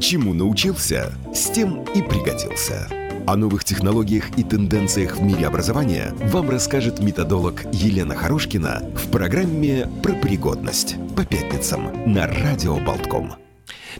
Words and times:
Чему 0.00 0.32
научился, 0.32 1.12
с 1.34 1.50
тем 1.50 1.82
и 1.94 2.02
пригодился. 2.02 2.88
О 3.26 3.36
новых 3.36 3.64
технологиях 3.64 4.38
и 4.38 4.44
тенденциях 4.44 5.16
в 5.16 5.22
мире 5.22 5.46
образования 5.48 6.14
вам 6.32 6.48
расскажет 6.50 7.00
методолог 7.00 7.64
Елена 7.72 8.14
Хорошкина 8.14 8.82
в 8.94 9.10
программе 9.10 9.88
«Про 10.02 10.12
пригодность» 10.14 10.96
по 11.16 11.24
пятницам 11.24 11.90
на 12.06 12.28
Радио 12.28 12.76
Болтком. 12.76 13.34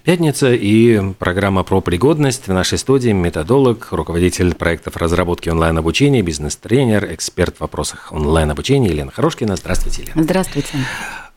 Пятница 0.05 0.55
и 0.55 1.13
программа 1.15 1.65
про 1.65 1.81
пригодность. 1.81 2.47
В 2.47 2.53
нашей 2.53 2.79
студии 2.79 3.11
методолог, 3.11 3.89
руководитель 3.91 4.55
проектов 4.55 4.97
разработки 4.97 5.49
онлайн-обучения, 5.49 6.23
бизнес-тренер, 6.23 7.13
эксперт 7.13 7.57
в 7.57 7.61
вопросах 7.61 8.13
онлайн-обучения 8.13 8.89
Елена 8.89 9.11
Хорошкина. 9.11 9.57
Здравствуйте, 9.57 10.03
Елена. 10.03 10.23
Здравствуйте. 10.23 10.79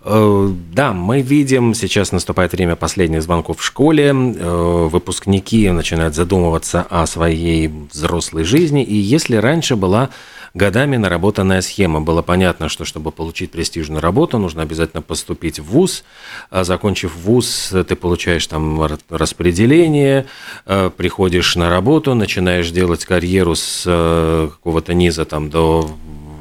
Э, 0.04 0.49
да, 0.73 0.93
мы 0.93 1.21
видим, 1.21 1.75
сейчас 1.75 2.11
наступает 2.11 2.54
время 2.54 2.75
последних 2.75 3.21
звонков 3.21 3.59
в 3.59 3.63
школе, 3.63 4.07
э, 4.07 4.88
выпускники 4.91 5.70
начинают 5.70 6.15
задумываться 6.15 6.86
о 6.89 7.05
своей 7.05 7.68
взрослой 7.68 8.43
жизни, 8.43 8.83
и 8.83 8.96
если 8.96 9.36
раньше 9.36 9.75
была 9.75 10.10
годами 10.55 10.97
наработанная 10.97 11.61
схема, 11.61 12.01
было 12.01 12.24
понятно, 12.24 12.68
что 12.68 12.83
чтобы 12.83 13.11
получить 13.11 13.51
престижную 13.51 14.01
работу, 14.01 14.39
нужно 14.39 14.64
обязательно 14.64 15.04
поступить 15.04 15.60
в 15.60 15.65
ВУЗ, 15.65 16.04
а 16.49 16.63
закончив 16.63 17.15
ВУЗ, 17.15 17.74
ты 17.88 17.96
получаешь 17.96 18.47
там 18.47 18.82
распределение, 19.10 20.25
э, 20.65 20.89
приходишь 20.97 21.55
на 21.55 21.69
работу, 21.69 22.15
начинаешь 22.15 22.71
делать 22.71 23.05
карьеру 23.05 23.54
с 23.54 23.83
какого-то 23.83 24.96
низа 24.96 25.25
там 25.25 25.52
до 25.52 25.91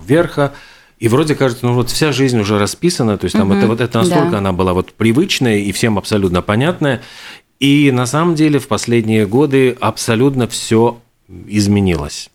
верха, 0.06 0.54
и 1.00 1.08
вроде 1.08 1.34
кажется, 1.34 1.64
ну 1.64 1.72
вот 1.72 1.88
вся 1.88 2.12
жизнь 2.12 2.38
уже 2.38 2.58
расписана, 2.58 3.16
то 3.16 3.24
есть 3.24 3.34
там 3.34 3.50
угу, 3.50 3.58
это 3.58 3.66
вот 3.66 3.80
это 3.80 3.98
настолько 3.98 4.32
да. 4.32 4.38
она 4.38 4.52
была 4.52 4.74
вот 4.74 4.92
привычная 4.92 5.56
и 5.56 5.72
всем 5.72 5.96
абсолютно 5.96 6.42
понятная. 6.42 7.00
И 7.58 7.90
на 7.90 8.04
самом 8.04 8.34
деле 8.34 8.58
в 8.58 8.68
последние 8.68 9.26
годы 9.26 9.76
абсолютно 9.80 10.46
все 10.46 10.98
изменилось. 11.46 12.30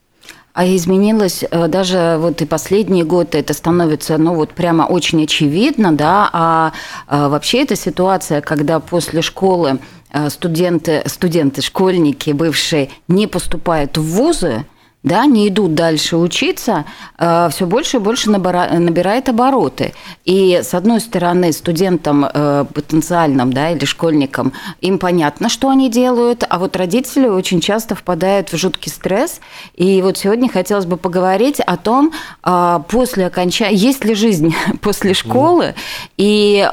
А 0.53 0.65
изменилось 0.65 1.43
э, 1.43 1.67
даже 1.67 2.17
вот 2.19 2.41
и 2.41 2.45
последние 2.45 3.03
годы, 3.03 3.37
это 3.37 3.53
становится, 3.53 4.17
ну 4.17 4.33
вот 4.33 4.51
прямо 4.51 4.83
очень 4.83 5.23
очевидно, 5.23 5.91
да, 5.91 6.29
а, 6.33 6.71
а 7.07 7.29
вообще 7.29 7.63
эта 7.63 7.75
ситуация, 7.75 8.41
когда 8.41 8.79
после 8.79 9.21
школы 9.21 9.79
э, 10.11 10.29
студенты, 10.29 11.03
студенты, 11.05 11.61
школьники 11.61 12.31
бывшие 12.31 12.89
не 13.07 13.27
поступают 13.27 13.97
в 13.97 14.03
вузы, 14.03 14.65
да, 15.05 15.27
не 15.27 15.47
идут 15.47 15.75
дальше 15.75 16.17
учиться, 16.17 16.83
э, 17.19 17.49
все 17.51 17.67
больше 17.67 17.97
и 17.97 17.99
больше 17.99 18.31
набирает 18.31 19.29
обороты. 19.29 19.93
И, 20.25 20.61
с 20.63 20.73
одной 20.73 20.99
стороны, 20.99 21.53
студентам 21.53 22.25
э, 22.25 22.65
потенциальным 22.73 23.53
да, 23.53 23.69
или 23.69 23.85
школьникам 23.85 24.51
им 24.81 24.97
понятно, 24.97 25.47
что 25.47 25.69
они 25.69 25.91
делают, 25.91 26.43
а 26.49 26.57
вот 26.57 26.75
родители 26.75 27.27
очень 27.27 27.61
часто 27.61 27.93
впадают 27.93 28.51
в 28.51 28.57
жуткий 28.57 28.91
стресс. 28.91 29.41
И 29.75 30.01
вот 30.01 30.17
сегодня 30.17 30.49
хотелось 30.49 30.87
бы 30.87 30.97
поговорить 30.97 31.59
о 31.59 31.77
том, 31.77 32.11
э, 32.43 32.79
после 32.89 33.27
окончания, 33.27 33.75
есть 33.75 34.03
ли 34.03 34.15
жизнь 34.15 34.55
после 34.81 35.13
школы, 35.13 35.75
и 36.17 36.67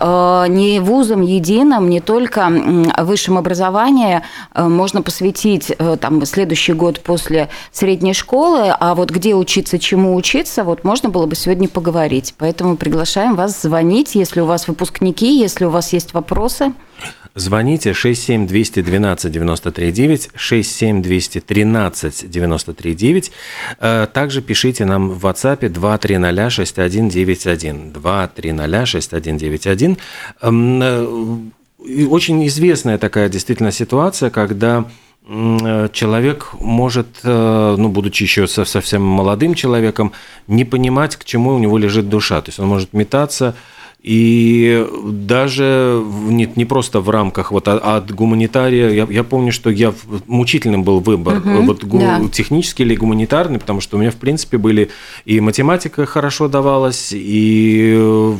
не 0.48 0.80
вузом 0.80 1.20
единым, 1.20 1.90
не 1.90 2.00
только 2.00 2.50
высшем 2.98 3.36
образовании 3.36 4.22
можно 4.54 5.02
посвятить 5.02 5.72
там, 6.00 6.24
следующий 6.24 6.72
год 6.72 7.00
после 7.00 7.48
средней 7.72 8.14
школы, 8.14 8.21
школы, 8.22 8.74
а 8.78 8.94
вот 8.94 9.10
где 9.10 9.34
учиться, 9.34 9.78
чему 9.78 10.14
учиться, 10.14 10.62
вот 10.62 10.84
можно 10.84 11.08
было 11.08 11.26
бы 11.26 11.34
сегодня 11.34 11.68
поговорить. 11.68 12.34
Поэтому 12.38 12.76
приглашаем 12.76 13.34
вас 13.34 13.60
звонить, 13.60 14.14
если 14.14 14.40
у 14.40 14.46
вас 14.46 14.68
выпускники, 14.68 15.38
если 15.38 15.64
у 15.64 15.70
вас 15.70 15.92
есть 15.92 16.14
вопросы. 16.14 16.72
Звоните 17.34 17.94
67212 17.94 19.32
939, 19.32 20.30
67213 20.34 22.30
939. 22.30 23.32
Также 24.12 24.42
пишите 24.42 24.84
нам 24.84 25.10
в 25.10 25.26
WhatsApp 25.26 25.68
230 25.68 26.52
6191. 26.52 27.92
230 27.92 28.88
6191. 28.88 29.98
Очень 32.08 32.46
известная 32.46 32.98
такая 32.98 33.28
действительно 33.28 33.72
ситуация, 33.72 34.30
когда 34.30 34.84
Э, 34.84 35.11
человек 35.24 36.54
может, 36.54 37.20
э, 37.22 37.74
ну, 37.78 37.88
будучи 37.88 38.24
еще 38.24 38.48
совсем 38.48 39.02
молодым 39.02 39.54
человеком, 39.54 40.12
не 40.48 40.64
понимать, 40.64 41.16
к 41.16 41.24
чему 41.24 41.54
у 41.54 41.58
него 41.58 41.78
лежит 41.78 42.08
душа. 42.08 42.40
То 42.42 42.48
есть 42.48 42.58
он 42.58 42.66
может 42.66 42.92
метаться 42.92 43.54
и 44.02 44.84
даже 45.04 46.02
не, 46.26 46.50
не 46.56 46.64
просто 46.64 47.00
в 47.00 47.08
рамках 47.08 47.52
вот 47.52 47.68
от, 47.68 47.80
от 47.84 48.10
гуманитария, 48.10 48.90
я, 48.90 49.06
я 49.08 49.22
помню, 49.22 49.52
что 49.52 49.70
я 49.70 49.94
мучительным 50.26 50.82
был 50.82 50.98
выбор, 50.98 51.38
угу, 51.38 51.62
вот 51.62 51.84
гу, 51.84 52.00
да. 52.00 52.20
технический 52.32 52.82
или 52.82 52.96
гуманитарный, 52.96 53.60
потому 53.60 53.80
что 53.80 53.96
у 53.96 54.00
меня 54.00 54.10
в 54.10 54.16
принципе 54.16 54.58
были 54.58 54.90
и 55.24 55.38
математика 55.38 56.04
хорошо 56.04 56.48
давалась, 56.48 57.12
и 57.12 57.94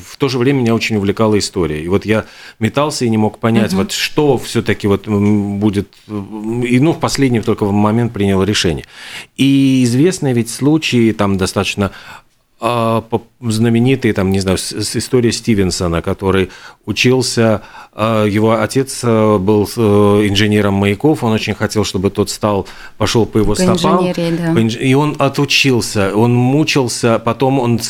в 0.05 0.17
то 0.17 0.29
же 0.29 0.39
время 0.39 0.63
меня 0.63 0.75
очень 0.75 0.97
увлекала 0.97 1.39
история. 1.39 1.81
И 1.81 1.87
вот 1.87 2.05
я 2.07 2.25
метался 2.59 3.05
и 3.05 3.09
не 3.09 3.17
мог 3.17 3.39
понять, 3.39 3.73
угу. 3.73 3.83
вот 3.83 3.93
что 3.93 4.39
все-таки 4.39 4.89
вот 4.89 5.07
будет, 5.07 5.95
и 6.09 6.81
ну 6.81 6.93
в 6.93 6.99
последний 6.99 7.41
только 7.41 7.67
момент 7.67 8.13
принял 8.13 8.43
решение. 8.43 8.85
И 9.37 9.85
известные 9.85 10.35
ведь 10.35 10.51
случаи 10.51 11.13
там 11.13 11.37
достаточно 11.37 11.93
а, 12.65 13.03
знаменитый, 13.41 14.13
там, 14.13 14.31
не 14.31 14.39
знаю, 14.39 14.57
история 14.57 15.33
Стивенсона, 15.33 16.01
который 16.01 16.51
учился, 16.87 17.63
а, 17.93 18.25
его 18.25 18.61
отец 18.61 19.01
а, 19.03 19.39
был 19.39 19.69
э, 19.77 19.81
инженером 20.29 20.75
маяков, 20.75 21.25
он 21.25 21.33
очень 21.33 21.55
хотел, 21.55 21.85
чтобы 21.85 22.11
тот 22.11 22.31
стал, 22.31 22.69
пошел 22.99 23.27
по 23.27 23.39
его 23.39 23.55
по 23.55 23.77
стопам. 23.77 24.13
Да. 24.15 24.61
И 24.61 24.95
он 24.95 25.17
отучился, 25.19 26.15
он 26.15 26.35
мучился, 26.35 27.19
потом 27.19 27.59
он 27.59 27.81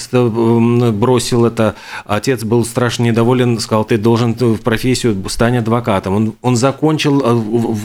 бросил 0.99 1.44
это, 1.44 1.75
отец 2.06 2.43
был 2.43 2.65
страшно 2.65 3.03
недоволен, 3.03 3.60
сказал, 3.60 3.84
ты 3.84 3.99
должен 3.99 4.33
в 4.33 4.62
профессию 4.62 5.22
стать 5.28 5.54
адвокатом. 5.54 6.15
Он, 6.15 6.33
он 6.41 6.56
закончил, 6.56 7.21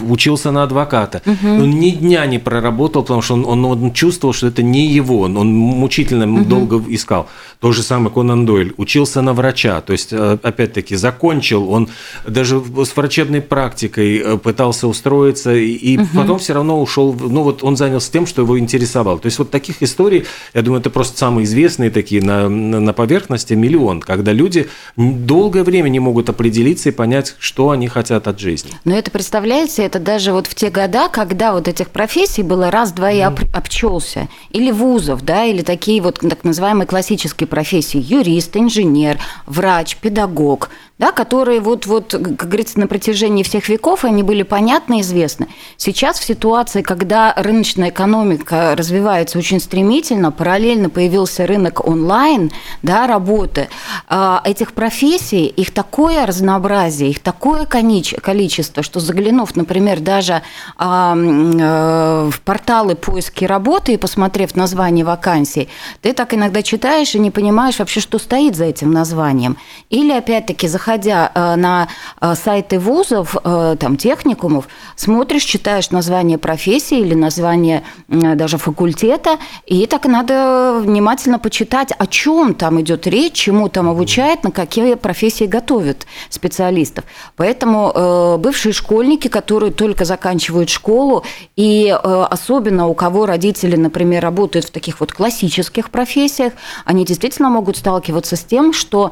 учился 0.10 0.52
на 0.52 0.64
адвоката. 0.64 1.22
Угу. 1.26 1.48
Он 1.48 1.70
ни 1.70 1.90
дня 1.90 2.26
не 2.28 2.40
проработал, 2.40 3.02
потому 3.02 3.22
что 3.22 3.34
он, 3.34 3.46
он, 3.46 3.66
он 3.66 3.92
чувствовал, 3.92 4.34
что 4.34 4.48
это 4.48 4.64
не 4.64 4.88
его, 4.88 5.22
он, 5.22 5.36
он 5.36 5.54
мучительно 5.54 6.32
угу. 6.32 6.46
долго 6.46 6.77
искал. 6.88 7.28
То 7.60 7.72
же 7.72 7.82
самое 7.84 8.12
Конан 8.12 8.46
Дойль. 8.46 8.74
Учился 8.78 9.22
на 9.22 9.34
врача, 9.34 9.82
то 9.82 9.94
есть, 9.94 10.10
э, 10.12 10.38
опять-таки, 10.42 10.96
закончил. 10.96 11.70
Он 11.72 11.90
даже 12.26 12.62
с 12.86 12.96
врачебной 12.96 13.42
практикой 13.42 14.18
э, 14.18 14.38
пытался 14.38 14.88
устроиться, 14.88 15.56
и 15.56 15.98
угу. 15.98 16.08
потом 16.16 16.40
все 16.40 16.54
равно 16.54 16.82
ушел. 16.82 17.14
Ну, 17.14 17.44
вот 17.44 17.64
он 17.64 17.78
занялся 17.78 18.12
тем, 18.12 18.26
что 18.28 18.42
его 18.42 18.60
интересовало. 18.60 19.20
То 19.20 19.28
есть, 19.28 19.40
вот 19.40 19.52
таких 19.52 19.82
историй, 19.82 20.26
я 20.54 20.62
думаю, 20.62 20.82
это 20.82 20.90
просто 20.90 21.18
самые 21.18 21.46
известные 21.46 21.90
такие 21.90 22.22
на, 22.22 22.50
на 22.50 22.94
поверхности 22.94 23.54
миллион, 23.54 24.02
когда 24.02 24.34
люди 24.34 24.68
долгое 24.96 25.64
время 25.64 25.90
не 25.90 26.00
могут 26.00 26.30
определиться 26.30 26.90
и 26.90 26.92
понять, 26.92 27.36
что 27.40 27.72
они 27.72 27.88
хотят 27.88 28.28
от 28.28 28.40
жизни. 28.40 28.72
Но 28.86 28.98
это, 28.98 29.12
представляете, 29.12 29.84
это 29.84 30.00
даже 30.00 30.32
вот 30.32 30.48
в 30.48 30.56
те 30.56 30.70
года, 30.70 31.10
когда 31.10 31.54
вот 31.54 31.68
этих 31.68 31.90
профессий 31.90 32.44
было 32.44 32.72
раз-два 32.72 33.12
и 33.12 33.20
об, 33.20 33.40
обчелся. 33.54 34.28
Или 34.52 34.72
вузов, 34.72 35.24
да, 35.24 35.46
или 35.46 35.62
такие 35.62 36.02
вот 36.02 36.20
так 36.20 36.44
называемые 36.44 36.67
называемые 36.68 36.88
классические 36.88 37.48
профессии– 37.48 37.98
юрист, 38.10 38.58
инженер, 38.58 39.20
врач, 39.46 39.96
педагог– 39.98 40.70
да, 41.00 41.12
которые 41.12 41.60
вот, 41.60 41.86
вот, 41.86 42.12
как 42.12 42.36
говорится, 42.48 42.80
на 42.80 42.88
протяжении 42.88 43.44
всех 43.44 43.70
веков 43.70 44.04
они 44.04 44.24
были 44.24 44.42
понятны 44.44 45.02
известны. 45.02 45.48
Сейчас 45.78 46.20
в 46.20 46.24
ситуации, 46.24 46.82
когда 46.82 47.34
рыночная 47.36 47.90
экономика 47.90 48.74
развивается 48.76 49.38
очень 49.38 49.60
стремительно, 49.60 50.32
параллельно 50.32 50.90
появился 50.90 51.46
рынок 51.46 51.88
онлайн, 51.88 52.52
да, 52.82 53.06
работы, 53.06 53.70
а, 54.08 54.42
этих 54.44 54.74
профессий, 54.74 55.46
их 55.46 55.72
такое 55.72 56.26
разнообразие, 56.26 57.12
их 57.12 57.20
такое 57.20 57.66
количество, 57.66 58.82
что 58.82 59.00
заглянув, 59.00 59.56
например, 59.56 60.00
даже 60.00 60.42
а, 60.78 61.16
э, 61.16 62.30
в 62.32 62.42
порталы 62.42 62.96
поиски 62.96 63.46
работы 63.46 63.94
и 63.94 63.98
посмотрев 63.98 64.56
название 64.56 65.06
вакансий, 65.06 65.70
ты 66.02 66.14
так 66.14 66.34
иногда 66.34 66.57
читаешь 66.62 67.16
и 67.16 67.20
не 67.20 67.32
понимаешь 67.32 67.80
вообще, 67.80 68.00
что 68.00 68.20
стоит 68.20 68.56
за 68.56 68.66
этим 68.66 68.92
названием. 68.92 69.58
Или, 69.90 70.12
опять-таки, 70.12 70.68
заходя 70.68 71.32
э, 71.34 71.56
на 71.56 71.88
э, 72.22 72.36
сайты 72.36 72.80
вузов, 72.80 73.36
э, 73.44 73.76
там, 73.80 73.98
техникумов, 73.98 74.68
смотришь, 74.96 75.44
читаешь 75.44 75.92
название 75.92 76.38
профессии 76.38 77.00
или 77.00 77.14
название 77.14 77.84
даже 78.08 78.58
факультета, 78.58 79.38
и 79.66 79.86
так 79.86 80.06
надо 80.06 80.80
внимательно 80.84 81.40
почитать, 81.40 81.92
о 81.98 82.06
чем 82.08 82.54
там 82.54 82.80
идет 82.82 83.08
речь, 83.08 83.34
чему 83.34 83.70
там 83.70 83.90
обучают, 83.90 84.44
на 84.44 84.52
какие 84.52 84.96
профессии 84.96 85.46
готовят 85.46 86.06
специалистов. 86.30 87.06
Поэтому 87.36 88.38
бывшие 88.40 88.74
школьники, 88.74 89.28
которые 89.28 89.72
только 89.72 90.06
заканчивают 90.06 90.70
школу, 90.70 91.24
и 91.56 91.90
особенно 92.04 92.88
у 92.88 92.94
кого 92.94 93.26
родители, 93.26 93.76
например, 93.76 94.24
работают 94.24 94.66
в 94.66 94.72
таких 94.72 95.00
вот 95.00 95.14
классических 95.14 95.90
профессиях, 95.90 96.37
они 96.86 97.06
действительно 97.06 97.50
могут 97.50 97.78
сталкиваться 97.78 98.36
с 98.36 98.44
тем, 98.44 98.74
что 98.74 99.12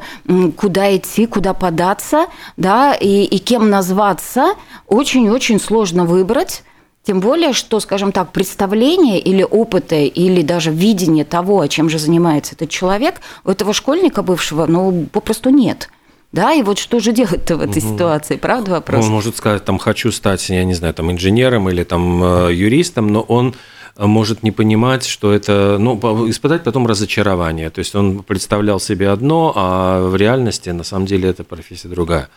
куда 0.56 0.96
идти, 0.96 1.26
куда 1.26 1.54
податься, 1.54 2.26
да, 2.56 2.94
и, 2.94 3.24
и 3.24 3.38
кем 3.38 3.70
назваться, 3.70 4.54
очень-очень 4.86 5.60
сложно 5.60 6.04
выбрать. 6.04 6.62
Тем 7.04 7.20
более, 7.20 7.52
что, 7.52 7.78
скажем 7.78 8.10
так, 8.10 8.32
представление 8.32 9.20
или 9.20 9.44
опыты, 9.44 10.06
или 10.06 10.42
даже 10.42 10.72
видение 10.72 11.24
того, 11.24 11.64
чем 11.68 11.88
же 11.88 12.00
занимается 12.00 12.56
этот 12.56 12.68
человек, 12.68 13.20
у 13.44 13.50
этого 13.50 13.72
школьника 13.72 14.22
бывшего, 14.22 14.66
ну, 14.66 15.06
попросту 15.12 15.50
нет. 15.50 15.88
Да, 16.32 16.52
и 16.52 16.62
вот 16.62 16.78
что 16.78 16.98
же 16.98 17.12
делать-то 17.12 17.56
в 17.56 17.62
этой 17.62 17.80
угу. 17.82 17.94
ситуации, 17.94 18.36
правда 18.36 18.72
вопрос? 18.72 19.04
Он 19.04 19.12
может 19.12 19.36
сказать, 19.36 19.64
там, 19.64 19.78
хочу 19.78 20.10
стать, 20.10 20.48
я 20.50 20.64
не 20.64 20.74
знаю, 20.74 20.92
там, 20.92 21.12
инженером 21.12 21.70
или 21.70 21.84
там 21.84 22.22
э, 22.22 22.52
юристом, 22.52 23.06
но 23.06 23.20
он 23.22 23.54
может 23.98 24.42
не 24.42 24.50
понимать, 24.50 25.06
что 25.06 25.32
это, 25.32 25.76
ну, 25.78 25.98
испытать 26.28 26.64
потом 26.64 26.86
разочарование. 26.86 27.70
То 27.70 27.78
есть 27.78 27.94
он 27.94 28.22
представлял 28.22 28.78
себе 28.78 29.08
одно, 29.08 29.52
а 29.56 30.06
в 30.08 30.16
реальности 30.16 30.70
на 30.70 30.84
самом 30.84 31.06
деле 31.06 31.30
эта 31.30 31.44
профессия 31.44 31.88
другая. 31.88 32.28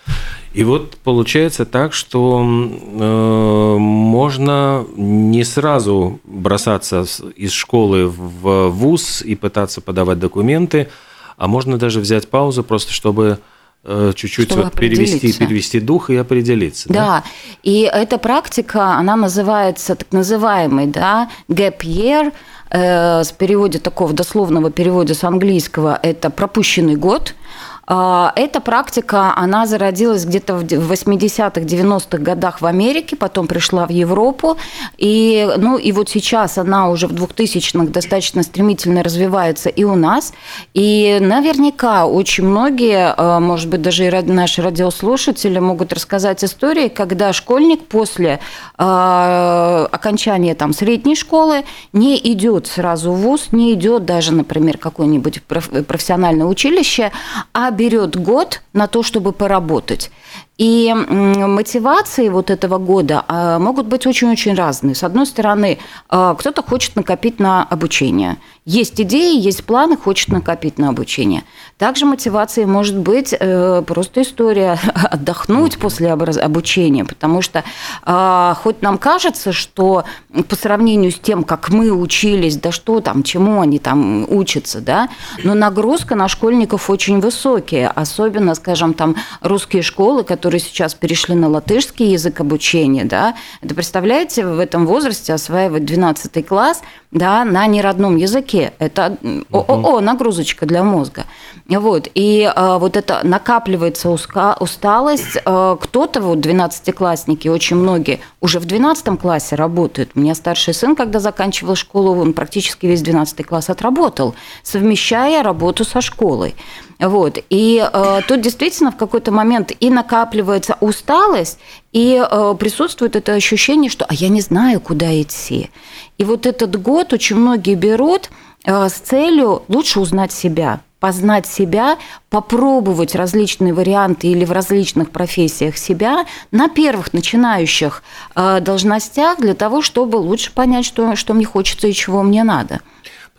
И 0.53 0.63
вот 0.63 0.95
получается 1.03 1.65
так, 1.65 1.93
что 1.93 2.41
э, 2.41 3.77
можно 3.77 4.85
не 4.95 5.43
сразу 5.43 6.19
бросаться 6.23 7.05
из 7.35 7.51
школы 7.51 8.07
в 8.07 8.69
вуз 8.69 9.21
и 9.21 9.35
пытаться 9.35 9.81
подавать 9.81 10.19
документы, 10.19 10.89
а 11.37 11.47
можно 11.47 11.77
даже 11.77 11.99
взять 11.99 12.29
паузу 12.29 12.63
просто, 12.63 12.93
чтобы 12.93 13.39
чуть-чуть 13.85 14.51
вот 14.51 14.73
перевести, 14.73 15.31
перевести 15.33 15.79
дух 15.79 16.09
и 16.09 16.15
определиться. 16.17 16.89
Да? 16.89 16.93
да, 16.93 17.23
и 17.63 17.89
эта 17.91 18.17
практика, 18.17 18.95
она 18.95 19.15
называется 19.15 19.95
так 19.95 20.11
называемый 20.11 20.87
да, 20.87 21.29
gap 21.47 21.79
year, 21.79 22.33
э, 22.69 23.23
с 23.23 23.31
переводе 23.31 23.79
такого 23.79 24.13
дословного 24.13 24.69
перевода 24.69 25.13
с 25.13 25.23
английского, 25.23 25.97
это 26.01 26.29
пропущенный 26.29 26.95
год– 26.95 27.35
эта 27.89 28.61
практика, 28.61 29.33
она 29.35 29.65
зародилась 29.65 30.23
где-то 30.23 30.55
в 30.55 30.63
80-х, 30.63 31.61
90-х 31.61 32.17
годах 32.19 32.61
в 32.61 32.65
Америке, 32.67 33.15
потом 33.15 33.47
пришла 33.47 33.87
в 33.87 33.89
Европу, 33.89 34.57
и, 34.97 35.49
ну, 35.57 35.77
и 35.77 35.91
вот 35.91 36.07
сейчас 36.07 36.59
она 36.59 36.89
уже 36.89 37.07
в 37.07 37.13
2000-х 37.13 37.91
достаточно 37.91 38.43
стремительно 38.43 39.01
развивается 39.01 39.69
и 39.69 39.83
у 39.85 39.95
нас, 39.95 40.33
и 40.75 41.17
наверняка 41.19 42.05
очень 42.05 42.45
многие, 42.45 43.13
а, 43.17 43.39
может 43.39 43.69
быть, 43.69 43.81
даже 43.81 44.05
и 44.05 44.21
наши 44.21 44.61
радиослушатели 44.61 45.57
могут 45.57 45.91
рассказать 45.91 46.43
истории, 46.43 46.89
когда 46.89 47.33
школьник 47.33 47.87
после 47.87 48.39
а, 48.77 49.87
окончания 49.91 50.53
там, 50.53 50.73
средней 50.73 51.15
школы 51.15 51.63
не 51.91 52.17
идет 52.33 52.67
сразу 52.67 53.13
в 53.13 53.21
ВУЗ, 53.21 53.47
не 53.51 53.73
идет 53.73 54.05
даже, 54.05 54.31
например, 54.33 54.77
какое-нибудь 54.77 55.41
профессиональное 55.43 56.45
училище, 56.45 57.11
а 57.51 57.71
берет 57.79 58.17
год 58.17 58.61
на 58.73 58.87
то, 58.87 59.03
чтобы 59.03 59.31
поработать. 59.31 60.11
И 60.59 60.93
мотивации 60.93 62.27
вот 62.27 62.49
этого 62.49 62.79
года 62.79 63.23
а, 63.29 63.59
могут 63.59 63.87
быть 63.87 64.05
очень-очень 64.05 64.55
разные. 64.55 64.93
С 64.93 65.03
одной 65.03 65.25
стороны, 65.25 65.79
а, 66.09 66.35
кто-то 66.35 66.61
хочет 66.61 66.97
накопить 66.97 67.39
на 67.39 67.63
обучение. 67.63 68.35
Есть 68.65 68.99
идеи, 69.01 69.39
есть 69.39 69.63
планы, 69.63 69.95
хочет 69.95 70.27
накопить 70.27 70.77
на 70.77 70.89
обучение. 70.89 71.43
Также 71.77 72.05
мотивацией 72.05 72.67
может 72.67 72.97
быть 72.97 73.33
э, 73.33 73.81
просто 73.87 74.21
история 74.21 74.77
отдохнуть 74.93 75.79
после 75.79 76.11
обучения, 76.11 77.05
потому 77.05 77.41
что 77.41 77.63
а, 78.03 78.55
хоть 78.61 78.81
нам 78.81 78.97
кажется, 78.97 79.53
что 79.53 80.03
по 80.49 80.55
сравнению 80.55 81.11
с 81.11 81.19
тем, 81.19 81.43
как 81.45 81.69
мы 81.69 81.89
учились, 81.89 82.57
да 82.57 82.71
что 82.71 82.99
там, 82.99 83.23
чему 83.23 83.61
они 83.61 83.79
там 83.79 84.25
учатся, 84.29 84.81
да, 84.81 85.09
но 85.43 85.53
нагрузка 85.53 86.15
на 86.15 86.27
школьников 86.27 86.89
очень 86.89 87.21
высокая, 87.21 87.89
особенно, 87.89 88.55
скажем, 88.55 88.93
там 88.93 89.15
русские 89.41 89.81
школы, 89.81 90.23
которые 90.23 90.48
которые 90.49 90.61
сейчас 90.61 90.95
перешли 90.95 91.35
на 91.35 91.47
латышский 91.47 92.13
язык 92.13 92.39
обучения, 92.39 93.05
да, 93.05 93.35
это 93.61 93.75
представляете, 93.75 94.47
в 94.47 94.57
этом 94.57 94.87
возрасте 94.87 95.31
осваивать 95.31 95.85
12 95.85 96.43
класс, 96.47 96.81
да, 97.11 97.45
на 97.45 97.67
неродном 97.67 98.15
языке. 98.15 98.73
Это 98.79 99.15
о-о-о, 99.51 99.99
нагрузочка 99.99 100.65
для 100.65 100.83
мозга. 100.83 101.25
Вот. 101.67 102.07
И 102.15 102.51
э, 102.51 102.77
вот 102.79 102.97
это 102.97 103.21
накапливается 103.23 104.09
уска, 104.09 104.57
усталость. 104.59 105.37
Э, 105.45 105.77
кто-то, 105.79 106.19
вот 106.21 106.39
12-классники, 106.39 107.47
очень 107.47 107.75
многие 107.75 108.19
уже 108.41 108.59
в 108.59 108.65
12 108.65 109.19
классе 109.19 109.55
работают. 109.55 110.11
У 110.15 110.19
меня 110.19 110.33
старший 110.33 110.73
сын, 110.73 110.95
когда 110.95 111.19
заканчивал 111.19 111.75
школу, 111.75 112.19
он 112.19 112.33
практически 112.33 112.87
весь 112.87 113.03
12 113.03 113.45
класс 113.45 113.69
отработал, 113.69 114.33
совмещая 114.63 115.43
работу 115.43 115.85
со 115.85 116.01
школой. 116.01 116.55
Вот. 116.99 117.37
И 117.49 117.81
э, 117.81 118.21
тут 118.27 118.41
действительно 118.41 118.91
в 118.91 118.97
какой-то 118.97 119.31
момент 119.31 119.71
и 119.79 119.89
накапливается 119.89 120.75
усталость, 120.81 121.57
и 121.93 122.21
э, 122.21 122.55
присутствует 122.59 123.15
это 123.15 123.33
ощущение, 123.33 123.89
что 123.89 124.05
«а 124.05 124.13
я 124.13 124.27
не 124.27 124.41
знаю, 124.41 124.81
куда 124.81 125.21
идти». 125.21 125.69
И 126.17 126.25
вот 126.25 126.45
этот 126.45 126.81
год 126.81 127.13
очень 127.13 127.37
многие 127.37 127.75
берут 127.75 128.29
э, 128.65 128.89
с 128.89 128.93
целью 128.93 129.63
лучше 129.69 130.01
узнать 130.01 130.33
себя, 130.33 130.81
познать 130.99 131.47
себя, 131.47 131.97
попробовать 132.29 133.15
различные 133.15 133.73
варианты 133.73 134.27
или 134.27 134.43
в 134.43 134.51
различных 134.51 135.11
профессиях 135.11 135.77
себя 135.77 136.25
на 136.51 136.67
первых 136.67 137.13
начинающих 137.13 138.03
э, 138.35 138.59
должностях 138.59 139.39
для 139.39 139.53
того, 139.53 139.81
чтобы 139.81 140.17
лучше 140.17 140.51
понять, 140.51 140.85
что, 140.85 141.15
что 141.15 141.33
мне 141.33 141.45
хочется 141.45 141.87
и 141.87 141.93
чего 141.93 142.23
мне 142.23 142.43
надо. 142.43 142.81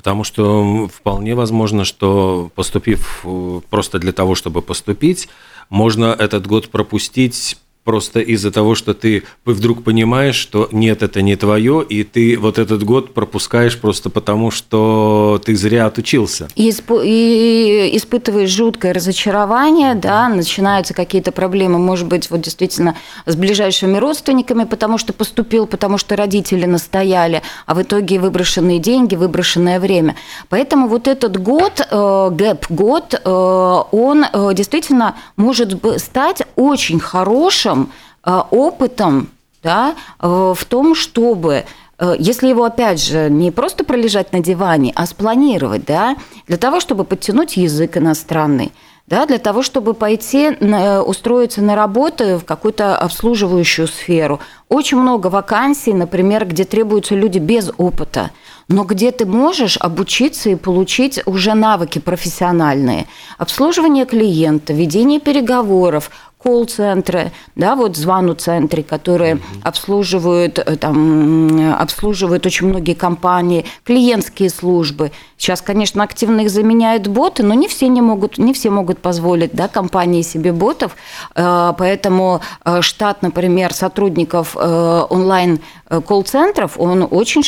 Потому 0.00 0.24
что 0.24 0.88
вполне 0.88 1.34
возможно, 1.34 1.84
что 1.84 2.50
поступив 2.54 3.20
э, 3.22 3.60
просто 3.68 3.98
для 3.98 4.12
того, 4.12 4.34
чтобы 4.34 4.62
поступить, 4.62 5.28
можно 5.68 6.16
этот 6.18 6.46
год 6.46 6.70
пропустить 6.70 7.58
просто 7.84 8.20
из-за 8.20 8.50
того, 8.50 8.74
что 8.74 8.94
ты 8.94 9.22
вдруг 9.44 9.82
понимаешь, 9.82 10.34
что 10.34 10.68
нет, 10.70 11.02
это 11.02 11.22
не 11.22 11.36
твое, 11.36 11.82
и 11.88 12.04
ты 12.04 12.38
вот 12.38 12.58
этот 12.58 12.84
год 12.84 13.14
пропускаешь 13.14 13.78
просто 13.78 14.10
потому, 14.10 14.50
что 14.50 15.40
ты 15.44 15.56
зря 15.56 15.86
отучился. 15.86 16.48
И, 16.56 16.68
исп- 16.68 17.02
и 17.04 17.90
испытываешь 17.94 18.50
жуткое 18.50 18.92
разочарование, 18.92 19.94
да, 19.94 20.28
начинаются 20.28 20.92
какие-то 20.92 21.32
проблемы, 21.32 21.78
может 21.78 22.06
быть, 22.06 22.30
вот 22.30 22.42
действительно 22.42 22.96
с 23.24 23.34
ближайшими 23.34 23.96
родственниками, 23.96 24.64
потому 24.64 24.98
что 24.98 25.12
поступил, 25.12 25.66
потому 25.66 25.96
что 25.96 26.16
родители 26.16 26.66
настояли, 26.66 27.42
а 27.66 27.74
в 27.74 27.82
итоге 27.82 28.18
выброшенные 28.18 28.78
деньги, 28.78 29.14
выброшенное 29.14 29.80
время. 29.80 30.16
Поэтому 30.50 30.86
вот 30.86 31.08
этот 31.08 31.40
год, 31.40 31.80
э, 31.90 32.28
гэп-год, 32.32 33.14
э, 33.14 33.30
он 33.92 34.24
э, 34.24 34.54
действительно 34.54 35.16
может 35.36 35.74
стать 35.98 36.42
очень 36.56 37.00
хорошим 37.00 37.69
хорошим 37.70 37.92
э, 38.24 38.40
опытом 38.50 39.28
да, 39.62 39.94
в 40.18 40.58
том, 40.68 40.94
чтобы 40.94 41.64
э, 41.98 42.14
если 42.18 42.48
его, 42.48 42.64
опять 42.64 43.02
же, 43.02 43.28
не 43.28 43.50
просто 43.50 43.84
пролежать 43.84 44.32
на 44.32 44.40
диване, 44.40 44.92
а 44.94 45.06
спланировать, 45.06 45.84
да, 45.84 46.16
для 46.46 46.56
того, 46.56 46.80
чтобы 46.80 47.04
подтянуть 47.04 47.58
язык 47.58 47.98
иностранный, 47.98 48.72
да, 49.06 49.26
для 49.26 49.38
того, 49.38 49.62
чтобы 49.62 49.92
пойти 49.92 50.50
э, 50.50 51.00
устроиться 51.00 51.60
на 51.62 51.74
работу 51.74 52.38
в 52.38 52.44
какую-то 52.44 52.96
обслуживающую 52.96 53.88
сферу. 53.88 54.40
Очень 54.68 54.98
много 54.98 55.26
вакансий, 55.26 55.92
например, 55.92 56.46
где 56.46 56.64
требуются 56.64 57.16
люди 57.16 57.38
без 57.38 57.72
опыта, 57.76 58.30
но 58.68 58.84
где 58.84 59.10
ты 59.10 59.26
можешь 59.26 59.76
обучиться 59.78 60.50
и 60.50 60.54
получить 60.54 61.20
уже 61.26 61.54
навыки 61.54 61.98
профессиональные. 61.98 63.06
Обслуживание 63.36 64.06
клиента, 64.06 64.72
ведение 64.72 65.18
переговоров, 65.18 66.12
колл-центры, 66.42 67.32
да, 67.54 67.76
вот 67.76 67.96
звону-центры, 67.96 68.82
которые 68.82 69.34
mm 69.34 69.40
обслуживают, 69.62 70.58
э, 70.58 70.76
там, 70.76 71.74
обслуживают 71.78 72.46
очень 72.46 72.68
многие 72.68 72.94
компании, 72.94 73.64
клиентские 73.84 74.48
службы. 74.48 75.12
Сейчас, 75.36 75.60
конечно, 75.60 76.02
активно 76.02 76.40
их 76.40 76.50
заменяют 76.50 77.08
боты, 77.08 77.42
но 77.42 77.54
не 77.54 77.68
все 77.68 77.88
не 77.88 78.00
могут, 78.00 78.38
не 78.38 78.52
все 78.54 78.70
могут 78.70 78.98
позволить, 78.98 79.52
да, 79.52 79.68
компании 79.68 80.22
себе 80.22 80.52
ботов, 80.52 80.96
э, 81.34 81.72
поэтому 81.76 82.40
э, 82.64 82.80
штат, 82.80 83.22
например, 83.22 83.74
сотрудников 83.74 84.56
онлайн 84.56 85.60
колл-центров, 85.88 86.78
он 86.78 87.06
очень, 87.10 87.42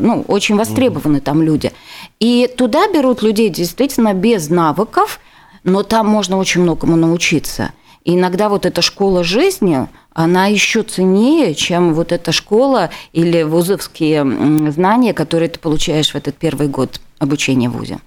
ну, 0.00 0.24
очень 0.28 0.56
востребованы 0.56 1.20
там 1.20 1.42
люди. 1.42 1.72
И 2.20 2.48
туда 2.56 2.88
берут 2.88 3.22
людей 3.22 3.50
действительно 3.50 4.14
без 4.14 4.48
навыков, 4.48 5.20
но 5.64 5.82
там 5.82 6.06
можно 6.06 6.38
очень 6.38 6.62
многому 6.62 6.96
научиться. 6.96 7.72
И 8.08 8.14
иногда 8.14 8.48
вот 8.48 8.64
эта 8.64 8.80
школа 8.80 9.22
жизни, 9.22 9.86
она 10.14 10.46
еще 10.46 10.82
ценнее, 10.82 11.54
чем 11.54 11.92
вот 11.92 12.10
эта 12.10 12.32
школа 12.32 12.88
или 13.12 13.42
вузовские 13.42 14.70
знания, 14.72 15.12
которые 15.12 15.50
ты 15.50 15.58
получаешь 15.58 16.12
в 16.12 16.14
этот 16.14 16.34
первый 16.34 16.68
год 16.68 17.02
обучения 17.18 17.68
в 17.68 17.72
ВУЗе. 17.72 17.98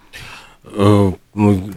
Э, 0.63 1.11
ну, 1.35 1.69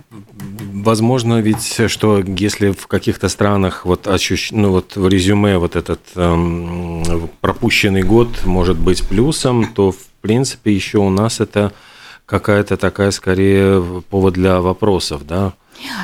возможно, 0.72 1.42
ведь, 1.42 1.90
что 1.90 2.24
если 2.26 2.70
в 2.70 2.86
каких-то 2.86 3.28
странах 3.28 3.84
вот, 3.84 4.06
ощущ... 4.06 4.52
ну, 4.52 4.70
вот 4.70 4.96
в 4.96 5.06
резюме 5.06 5.58
вот 5.58 5.76
этот 5.76 6.00
эм, 6.16 7.28
пропущенный 7.42 8.04
год 8.04 8.46
может 8.46 8.78
быть 8.78 9.06
плюсом, 9.06 9.66
то 9.74 9.92
в 9.92 10.06
принципе 10.22 10.72
еще 10.72 10.96
у 10.96 11.10
нас 11.10 11.40
это 11.40 11.74
какая-то 12.24 12.78
такая 12.78 13.10
скорее 13.10 14.02
повод 14.08 14.32
для 14.32 14.62
вопросов, 14.62 15.26
да? 15.26 15.52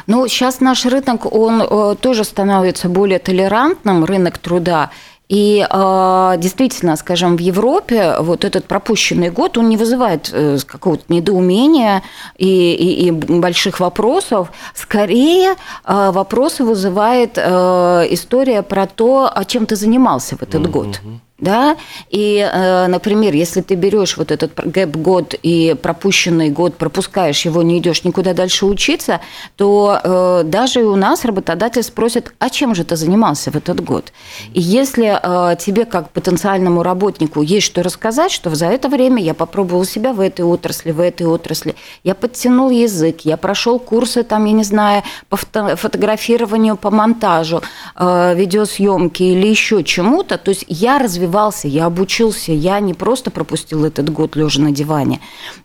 Ну, 0.06 0.26
сейчас 0.28 0.60
наш 0.60 0.86
рынок, 0.86 1.32
он 1.32 1.62
э, 1.62 1.96
тоже 2.00 2.24
становится 2.24 2.88
более 2.88 3.18
толерантным, 3.18 4.04
рынок 4.04 4.38
труда. 4.38 4.90
И 5.30 5.64
э, 5.64 6.34
действительно, 6.38 6.96
скажем, 6.96 7.36
в 7.36 7.40
Европе 7.40 8.16
вот 8.18 8.44
этот 8.44 8.64
пропущенный 8.64 9.30
год, 9.30 9.58
он 9.58 9.68
не 9.68 9.76
вызывает 9.76 10.28
э, 10.32 10.58
какого-то 10.66 11.04
недоумения 11.08 12.02
и, 12.36 12.74
и, 12.74 13.06
и 13.06 13.10
больших 13.12 13.78
вопросов. 13.78 14.50
Скорее, 14.74 15.52
э, 15.52 16.10
вопросы 16.10 16.64
вызывает 16.64 17.34
э, 17.36 18.06
история 18.10 18.62
про 18.62 18.88
то, 18.88 19.30
а 19.32 19.44
чем 19.44 19.66
ты 19.66 19.76
занимался 19.76 20.36
в 20.36 20.42
этот 20.42 20.62
mm-hmm. 20.62 20.70
год 20.70 21.00
да, 21.40 21.76
и, 22.10 22.38
э, 22.38 22.86
например, 22.86 23.34
если 23.34 23.62
ты 23.62 23.74
берешь 23.74 24.16
вот 24.16 24.30
этот 24.30 24.52
гэп-год 24.54 25.34
и 25.42 25.74
пропущенный 25.80 26.50
год, 26.50 26.76
пропускаешь 26.76 27.44
его, 27.44 27.62
не 27.62 27.78
идешь 27.78 28.04
никуда 28.04 28.34
дальше 28.34 28.66
учиться, 28.66 29.20
то 29.56 29.98
э, 30.02 30.42
даже 30.44 30.84
у 30.84 30.96
нас 30.96 31.24
работодатель 31.24 31.82
спросит, 31.82 32.32
а 32.38 32.50
чем 32.50 32.74
же 32.74 32.84
ты 32.84 32.96
занимался 32.96 33.50
в 33.50 33.56
этот 33.56 33.82
год? 33.82 34.12
И 34.52 34.60
если 34.60 35.18
э, 35.22 35.56
тебе 35.56 35.84
как 35.84 36.10
потенциальному 36.10 36.82
работнику 36.82 37.42
есть 37.42 37.66
что 37.66 37.82
рассказать, 37.82 38.32
что 38.32 38.54
за 38.54 38.66
это 38.66 38.88
время 38.88 39.22
я 39.22 39.34
попробовал 39.34 39.84
себя 39.84 40.12
в 40.12 40.20
этой 40.20 40.44
отрасли, 40.44 40.92
в 40.92 41.00
этой 41.00 41.26
отрасли, 41.26 41.74
я 42.04 42.14
подтянул 42.14 42.70
язык, 42.70 43.20
я 43.20 43.36
прошел 43.36 43.78
курсы, 43.78 44.22
там, 44.22 44.44
я 44.44 44.52
не 44.52 44.64
знаю, 44.64 45.02
по 45.28 45.36
фотографированию, 45.36 46.76
по 46.76 46.90
монтажу, 46.90 47.62
видеосъемки 47.98 49.22
или 49.22 49.46
еще 49.46 49.82
чему-то, 49.84 50.36
то 50.36 50.50
есть 50.50 50.64
я 50.68 50.98
развиваюсь 50.98 51.29
развивался, 51.30 51.68
я 51.68 51.86
обучился, 51.86 52.52
я 52.52 52.80
не 52.80 52.94
просто 52.94 53.30
пропустил 53.30 53.84
этот 53.84 54.10
год 54.10 54.36
лежа 54.36 54.60
на 54.60 54.72
диване, 54.72 55.20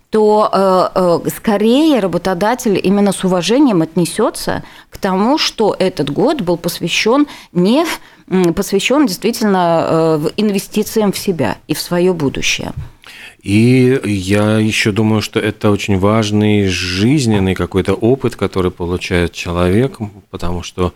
то 0.09 0.49
э, 0.51 1.25
э, 1.25 1.29
скорее 1.29 1.99
работодатель 1.99 2.79
именно 2.81 3.11
с 3.11 3.23
уважением 3.23 3.81
отнесется 3.81 4.63
к 4.89 4.97
тому, 4.97 5.37
что 5.37 5.75
этот 5.77 6.09
год 6.09 6.41
был 6.41 6.57
посвящен 6.57 7.27
не 7.51 7.85
посвящен 8.55 9.05
действительно 9.05 9.85
э, 9.87 10.29
инвестициям 10.37 11.11
в 11.11 11.17
себя 11.17 11.57
и 11.67 11.73
в 11.73 11.79
свое 11.79 12.13
будущее. 12.13 12.71
И 13.43 13.99
я 14.03 14.57
еще 14.57 14.91
думаю, 14.91 15.21
что 15.21 15.39
это 15.39 15.69
очень 15.69 15.99
важный 15.99 16.67
жизненный 16.67 17.53
какой-то 17.53 17.93
опыт, 17.93 18.35
который 18.35 18.71
получает 18.71 19.33
человек, 19.33 19.99
потому 20.31 20.63
что 20.63 20.93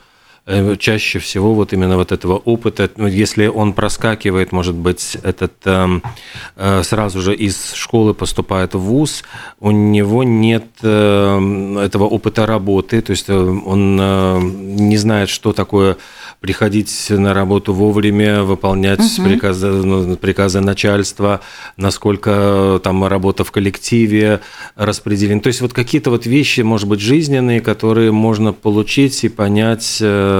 чаще 0.79 1.19
всего 1.19 1.53
вот 1.53 1.73
именно 1.73 1.97
вот 1.97 2.11
этого 2.11 2.37
опыта, 2.37 2.89
ну, 2.97 3.07
если 3.07 3.47
он 3.47 3.73
проскакивает, 3.73 4.51
может 4.51 4.75
быть, 4.75 5.17
этот 5.23 5.53
эм, 5.65 6.01
э, 6.55 6.81
сразу 6.83 7.21
же 7.21 7.35
из 7.35 7.73
школы 7.73 8.13
поступает 8.13 8.73
в 8.73 8.79
ВУЗ, 8.79 9.23
у 9.59 9.71
него 9.71 10.23
нет 10.23 10.65
эм, 10.81 11.77
этого 11.77 12.05
опыта 12.05 12.45
работы, 12.45 13.01
то 13.01 13.11
есть 13.11 13.29
э, 13.29 13.33
он 13.33 13.95
не 14.75 14.97
знает, 14.97 15.29
что 15.29 15.53
такое 15.53 15.97
приходить 16.39 17.07
на 17.09 17.33
работу 17.33 17.73
вовремя, 17.73 18.43
выполнять 18.43 19.19
угу. 19.19 19.29
приказы, 19.29 19.67
ну, 19.67 20.15
приказы 20.15 20.61
начальства, 20.61 21.41
насколько 21.77 22.79
там 22.83 23.05
работа 23.05 23.43
в 23.43 23.51
коллективе 23.51 24.39
распределена. 24.75 25.41
То 25.41 25.47
есть 25.47 25.61
вот 25.61 25.73
какие-то 25.73 26.09
вот 26.09 26.25
вещи, 26.25 26.61
может 26.61 26.87
быть, 26.87 27.01
жизненные, 27.01 27.61
которые 27.61 28.11
можно 28.11 28.53
получить 28.53 29.23
и 29.23 29.29
понять 29.29 29.97
э, 30.01 30.38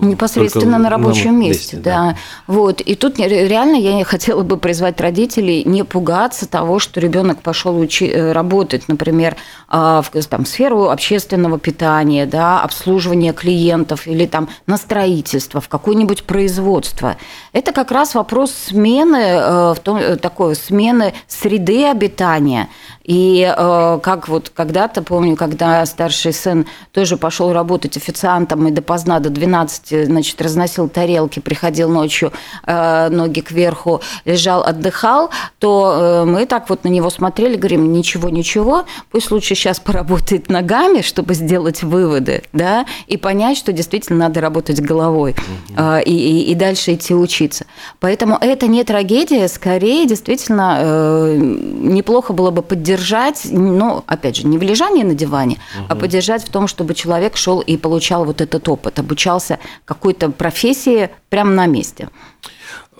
непосредственно 0.00 0.78
на 0.78 0.90
рабочем 0.90 1.38
месте, 1.38 1.76
месте 1.76 1.76
да. 1.76 1.92
да. 1.92 2.16
Вот 2.46 2.80
и 2.80 2.94
тут 2.94 3.18
реально 3.18 3.76
я 3.76 4.04
хотела 4.04 4.42
бы 4.42 4.56
призвать 4.56 5.00
родителей 5.00 5.64
не 5.64 5.84
пугаться 5.84 6.48
того, 6.48 6.78
что 6.78 7.00
ребенок 7.00 7.40
пошел 7.40 7.78
учи, 7.78 8.06
э, 8.06 8.32
работать, 8.32 8.88
например, 8.88 9.36
а, 9.68 10.02
в 10.02 10.10
там, 10.10 10.46
сферу 10.46 10.88
общественного 10.88 11.58
питания, 11.58 12.26
да, 12.26 12.62
обслуживания 12.62 13.32
клиентов 13.32 14.06
или 14.06 14.26
там 14.26 14.48
на 14.66 14.76
строительство, 14.76 15.60
в 15.60 15.68
какое-нибудь 15.68 16.24
производство. 16.24 17.16
Это 17.52 17.72
как 17.72 17.90
раз 17.90 18.14
вопрос 18.14 18.52
смены, 18.52 19.16
э, 19.16 19.74
в 19.74 19.80
том, 19.82 19.96
э, 19.96 20.16
такой 20.16 20.54
смены 20.54 21.14
среды 21.26 21.86
обитания. 21.86 22.68
И 23.04 23.42
э, 23.42 24.00
как 24.02 24.28
вот 24.28 24.50
когда-то, 24.54 25.02
помню, 25.02 25.34
когда 25.34 25.84
старший 25.86 26.32
сын 26.32 26.66
тоже 26.92 27.16
пошел 27.16 27.52
работать 27.52 27.96
официантом 27.96 28.68
и 28.68 28.70
допоздна, 28.70 29.18
до 29.18 29.30
12, 29.38 30.06
значит, 30.06 30.40
разносил 30.42 30.88
тарелки, 30.88 31.40
приходил 31.40 31.88
ночью, 31.88 32.32
ноги 32.66 33.40
кверху, 33.40 34.00
лежал, 34.24 34.62
отдыхал, 34.62 35.30
то 35.58 36.24
мы 36.26 36.46
так 36.46 36.68
вот 36.68 36.84
на 36.84 36.88
него 36.88 37.10
смотрели, 37.10 37.56
говорим, 37.56 37.92
ничего, 37.92 38.28
ничего, 38.28 38.84
пусть 39.10 39.30
лучше 39.30 39.54
сейчас 39.54 39.80
поработает 39.80 40.48
ногами, 40.48 41.02
чтобы 41.02 41.34
сделать 41.34 41.82
выводы, 41.82 42.42
да, 42.52 42.86
и 43.06 43.16
понять, 43.16 43.56
что 43.56 43.72
действительно 43.72 44.18
надо 44.18 44.40
работать 44.40 44.80
головой 44.80 45.34
угу. 45.70 45.82
и, 46.04 46.12
и, 46.12 46.50
и 46.50 46.54
дальше 46.54 46.94
идти 46.94 47.14
учиться. 47.14 47.66
Поэтому 48.00 48.36
это 48.40 48.66
не 48.66 48.84
трагедия, 48.84 49.48
скорее 49.48 50.06
действительно 50.06 50.78
э, 50.80 51.36
неплохо 51.38 52.32
было 52.32 52.50
бы 52.50 52.62
поддержать, 52.62 53.46
ну, 53.50 54.02
опять 54.06 54.36
же, 54.36 54.46
не 54.46 54.58
в 54.58 54.62
лежании 54.62 55.02
на 55.02 55.14
диване, 55.14 55.58
угу. 55.78 55.86
а 55.88 55.96
поддержать 55.96 56.44
в 56.44 56.50
том, 56.50 56.68
чтобы 56.68 56.94
человек 56.94 57.36
шел 57.36 57.60
и 57.60 57.76
получал 57.76 58.24
вот 58.24 58.40
этот 58.40 58.68
опыт, 58.68 58.98
обучался 59.18 59.58
какой-то 59.84 60.30
профессии 60.30 61.10
прямо 61.28 61.50
на 61.50 61.66
месте. 61.66 62.08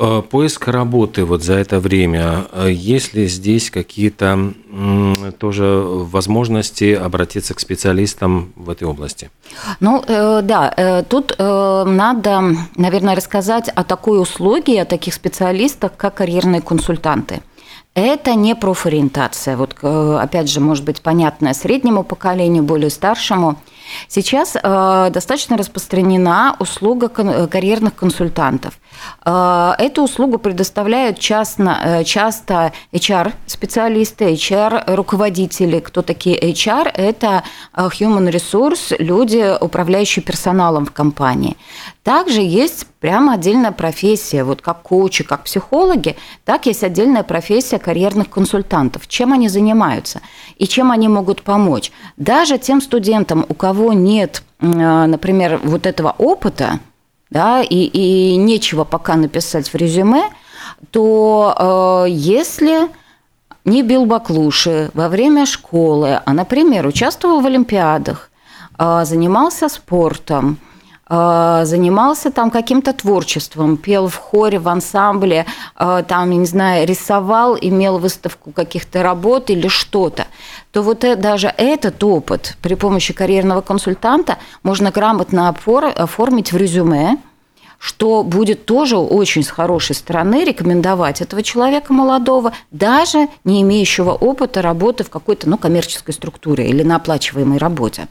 Э, 0.00 0.22
поиск 0.30 0.68
работы 0.68 1.24
вот 1.24 1.42
за 1.42 1.54
это 1.54 1.80
время, 1.80 2.44
э, 2.52 2.70
есть 2.72 3.14
ли 3.14 3.28
здесь 3.28 3.70
какие-то 3.70 4.52
тоже 5.38 5.64
возможности 5.64 6.94
обратиться 6.94 7.54
к 7.54 7.60
специалистам 7.60 8.52
в 8.56 8.70
этой 8.70 8.84
области? 8.84 9.30
Ну, 9.80 10.04
э, 10.06 10.42
да, 10.42 11.04
тут 11.08 11.36
надо, 11.38 12.42
наверное, 12.76 13.16
рассказать 13.16 13.68
о 13.74 13.82
такой 13.84 14.20
услуге, 14.20 14.82
о 14.82 14.84
таких 14.84 15.14
специалистах, 15.14 15.92
как 15.96 16.14
карьерные 16.14 16.60
консультанты. 16.60 17.40
Это 17.98 18.34
не 18.36 18.54
профориентация, 18.54 19.56
вот 19.56 19.74
опять 19.82 20.48
же, 20.48 20.60
может 20.60 20.84
быть, 20.84 21.02
понятная 21.02 21.52
среднему 21.52 22.04
поколению, 22.04 22.62
более 22.62 22.90
старшему– 22.90 23.56
Сейчас 24.08 24.56
э, 24.56 25.10
достаточно 25.10 25.56
распространена 25.56 26.56
услуга 26.58 27.10
э, 27.16 27.46
карьерных 27.46 27.94
консультантов. 27.94 28.78
Э, 29.24 29.72
эту 29.78 30.02
услугу 30.02 30.38
предоставляют 30.38 31.18
частно, 31.18 32.02
часто 32.04 32.72
HR-специалисты, 32.92 34.32
HR-руководители. 34.32 35.80
Кто 35.80 36.02
такие 36.02 36.38
HR? 36.38 36.90
Это 36.94 37.42
human 37.74 38.30
resource, 38.30 38.94
люди, 38.98 39.56
управляющие 39.60 40.22
персоналом 40.22 40.86
в 40.86 40.92
компании. 40.92 41.56
Также 42.02 42.40
есть 42.40 42.86
прямо 43.00 43.34
отдельная 43.34 43.72
профессия, 43.72 44.44
вот 44.44 44.62
как 44.62 44.82
коучи, 44.82 45.24
как 45.24 45.44
психологи, 45.44 46.16
так 46.44 46.66
есть 46.66 46.82
отдельная 46.82 47.22
профессия 47.22 47.78
карьерных 47.78 48.28
консультантов. 48.28 49.06
Чем 49.06 49.32
они 49.32 49.48
занимаются 49.48 50.20
и 50.56 50.66
чем 50.66 50.90
они 50.90 51.08
могут 51.08 51.42
помочь? 51.42 51.92
Даже 52.16 52.58
тем 52.58 52.80
студентам, 52.80 53.44
у 53.48 53.54
кого 53.54 53.92
нет, 53.92 54.42
а, 54.60 55.06
например, 55.06 55.60
вот 55.62 55.86
этого 55.86 56.14
опыта, 56.18 56.80
да, 57.30 57.62
и, 57.62 57.84
и 57.84 58.36
нечего 58.36 58.84
пока 58.84 59.16
написать 59.16 59.68
в 59.68 59.74
резюме, 59.74 60.30
то 60.90 62.04
э, 62.06 62.10
если 62.10 62.88
не 63.64 63.82
бил 63.82 64.06
баклуши 64.06 64.90
во 64.94 65.08
время 65.08 65.44
школы, 65.44 66.20
а, 66.24 66.32
например, 66.32 66.86
участвовал 66.86 67.40
в 67.40 67.46
олимпиадах, 67.46 68.30
э, 68.78 69.04
занимался 69.04 69.68
спортом, 69.68 70.58
Э, 70.58 70.67
занимался 71.08 72.30
там 72.30 72.50
каким-то 72.50 72.92
творчеством, 72.92 73.78
пел 73.78 74.08
в 74.08 74.16
хоре, 74.16 74.58
в 74.58 74.68
ансамбле, 74.68 75.46
э, 75.76 76.04
там, 76.06 76.30
я 76.30 76.36
не 76.36 76.44
знаю, 76.44 76.86
рисовал, 76.86 77.56
имел 77.58 77.98
выставку 77.98 78.52
каких-то 78.52 79.02
работ 79.02 79.48
или 79.48 79.68
что-то, 79.68 80.26
то 80.70 80.82
вот 80.82 81.00
даже 81.18 81.52
этот 81.56 82.04
опыт 82.04 82.56
при 82.60 82.74
помощи 82.74 83.14
карьерного 83.14 83.62
консультанта 83.62 84.36
можно 84.62 84.90
грамотно 84.90 85.48
оформить 85.48 86.52
в 86.52 86.56
резюме, 86.58 87.16
что 87.78 88.22
будет 88.22 88.66
тоже 88.66 88.98
очень 88.98 89.42
с 89.42 89.48
хорошей 89.48 89.94
стороны 89.94 90.44
рекомендовать 90.44 91.22
этого 91.22 91.42
человека 91.42 91.92
молодого, 91.92 92.52
даже 92.70 93.28
не 93.44 93.62
имеющего 93.62 94.10
опыта 94.12 94.60
работы 94.60 95.04
в 95.04 95.10
какой-то 95.10 95.48
ну, 95.48 95.56
коммерческой 95.56 96.12
структуре 96.12 96.68
или 96.68 96.82
на 96.82 96.96
оплачиваемой 96.96 97.58
работе. 97.58 98.08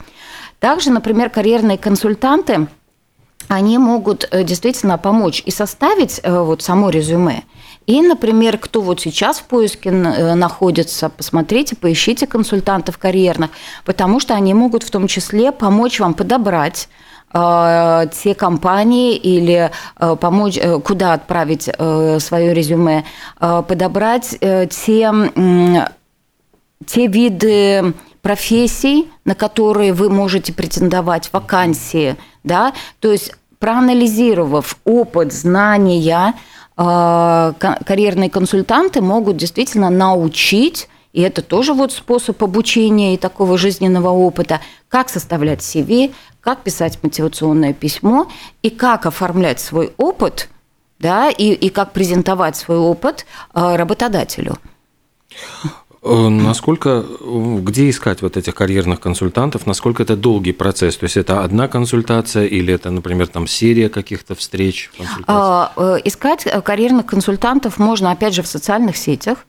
Также, 0.60 0.89
например, 0.89 1.30
карьерные 1.30 1.77
консультанты– 1.77 2.68
они 3.48 3.77
могут 3.77 4.27
э, 4.32 4.44
действительно 4.44 4.98
помочь 4.98 5.41
и 5.46 5.51
составить 5.51 6.20
э, 6.24 6.39
вот 6.39 6.62
само 6.62 6.89
резюме. 6.89 7.44
И, 7.86 8.01
например, 8.01 8.58
кто 8.58 8.82
вот 8.82 9.00
сейчас 9.00 9.39
в 9.39 9.44
поиске 9.44 9.89
э, 9.89 10.34
находится, 10.36 11.10
посмотрите, 11.10 11.75
поищите 11.75 12.27
консультантов 12.27 12.98
карьерных, 12.98 13.51
потому 13.86 14.20
что 14.20 14.34
они 14.34 14.53
могут 14.53 14.84
в 14.84 14.91
том 14.91 15.08
числе 15.08 15.51
помочь 15.51 16.00
вам 16.00 16.13
подобрать 16.13 16.89
те 17.34 18.36
компании 18.38 19.17
или 19.17 19.70
помочь, 20.22 20.58
куда 20.86 21.12
отправить 21.12 21.63
свое 21.63 22.53
резюме, 22.53 23.03
подобрать 23.38 24.39
те, 24.39 25.12
те 26.86 27.08
виды 27.08 27.94
профессий, 28.22 29.10
на 29.25 29.36
которые 29.36 29.94
вы 29.94 30.10
можете 30.10 30.53
претендовать, 30.53 31.29
вакансии, 31.32 32.15
да, 32.48 32.74
то 33.00 33.12
есть 33.12 33.34
проанализировав 33.60 34.77
опыт, 34.86 35.34
знания, 35.34 36.34
э, 36.77 37.54
карьерные 37.86 38.30
консультанты 38.30 39.01
могут 39.01 39.38
действительно 39.38 39.89
научить 39.89 40.88
и 41.18 41.22
это 41.22 41.42
тоже 41.42 41.74
вот 41.74 41.92
способ 41.92 42.44
обучения 42.44 43.16
и 43.16 43.18
такого 43.18 43.58
жизненного 43.58 44.10
опыта, 44.10 44.62
как 44.88 45.10
составлять 45.10 45.62
CV, 45.62 46.13
как 46.42 46.62
писать 46.62 47.00
мотивационное 47.01 47.74
письмо 47.74 48.27
и 48.62 48.70
как 48.70 49.08
оформлять 49.08 49.60
свой 49.60 49.94
опыт, 49.98 50.48
да, 51.00 51.32
и, 51.32 51.54
и 51.54 51.70
как 51.70 51.92
презентовать 51.92 52.56
свой 52.56 52.77
опыт 52.77 53.25
э, 53.56 53.75
работодателю. 53.75 54.58
Э, 56.04 56.27
насколько, 56.30 57.04
где 57.62 57.89
искать 57.89 58.22
вот 58.22 58.38
этих 58.38 58.56
карьерных 58.56 59.00
консультантов, 59.00 59.66
насколько 59.66 60.04
это 60.04 60.16
долгий 60.16 60.54
процесс? 60.54 60.98
То 60.98 61.06
есть 61.06 61.18
это 61.18 61.44
одна 61.44 61.68
консультация 61.68 62.46
или 62.46 62.74
это, 62.74 62.92
например, 62.92 63.27
там 63.27 63.48
серия 63.48 63.89
каких-то 63.89 64.36
встреч? 64.36 64.92
А, 65.27 65.72
э, 65.75 65.98
искать 66.06 66.48
карьерных 66.63 67.06
консультантов 67.06 67.77
можно, 67.80 68.12
опять 68.12 68.34
же, 68.34 68.44
в 68.44 68.48
социальных 68.48 68.98
сетях. 68.98 69.39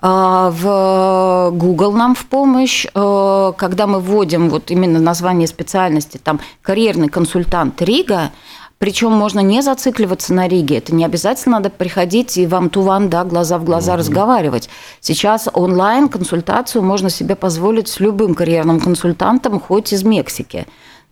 А, 0.00 0.50
в 0.50 1.50
Google 1.52 1.92
нам 1.92 2.14
в 2.14 2.26
помощь, 2.26 2.86
э, 2.86 3.52
когда 3.56 3.86
мы 3.86 4.00
вводим 4.00 4.48
вот 4.48 4.70
именно 4.70 4.98
название 5.00 5.46
специальности, 5.46 6.18
там 6.22 6.40
карьерный 6.62 7.08
консультант 7.08 7.82
Рига, 7.82 8.30
причем 8.78 9.12
можно 9.12 9.40
не 9.40 9.62
зацикливаться 9.62 10.34
на 10.34 10.48
Риге. 10.48 10.78
Это 10.78 10.94
не 10.94 11.04
обязательно 11.04 11.56
надо 11.56 11.70
приходить 11.70 12.36
и 12.36 12.46
вам 12.46 12.68
туван, 12.68 13.08
да, 13.08 13.24
глаза 13.24 13.58
в 13.58 13.64
глаза 13.64 13.94
mm-hmm. 13.94 13.98
разговаривать. 13.98 14.68
Сейчас 15.00 15.48
онлайн 15.52 16.08
консультацию 16.08 16.82
можно 16.82 17.08
себе 17.08 17.36
позволить 17.36 17.88
с 17.88 18.00
любым 18.00 18.34
карьерным 18.34 18.80
консультантом, 18.80 19.60
хоть 19.60 19.92
из 19.92 20.02
Мексики 20.02 20.66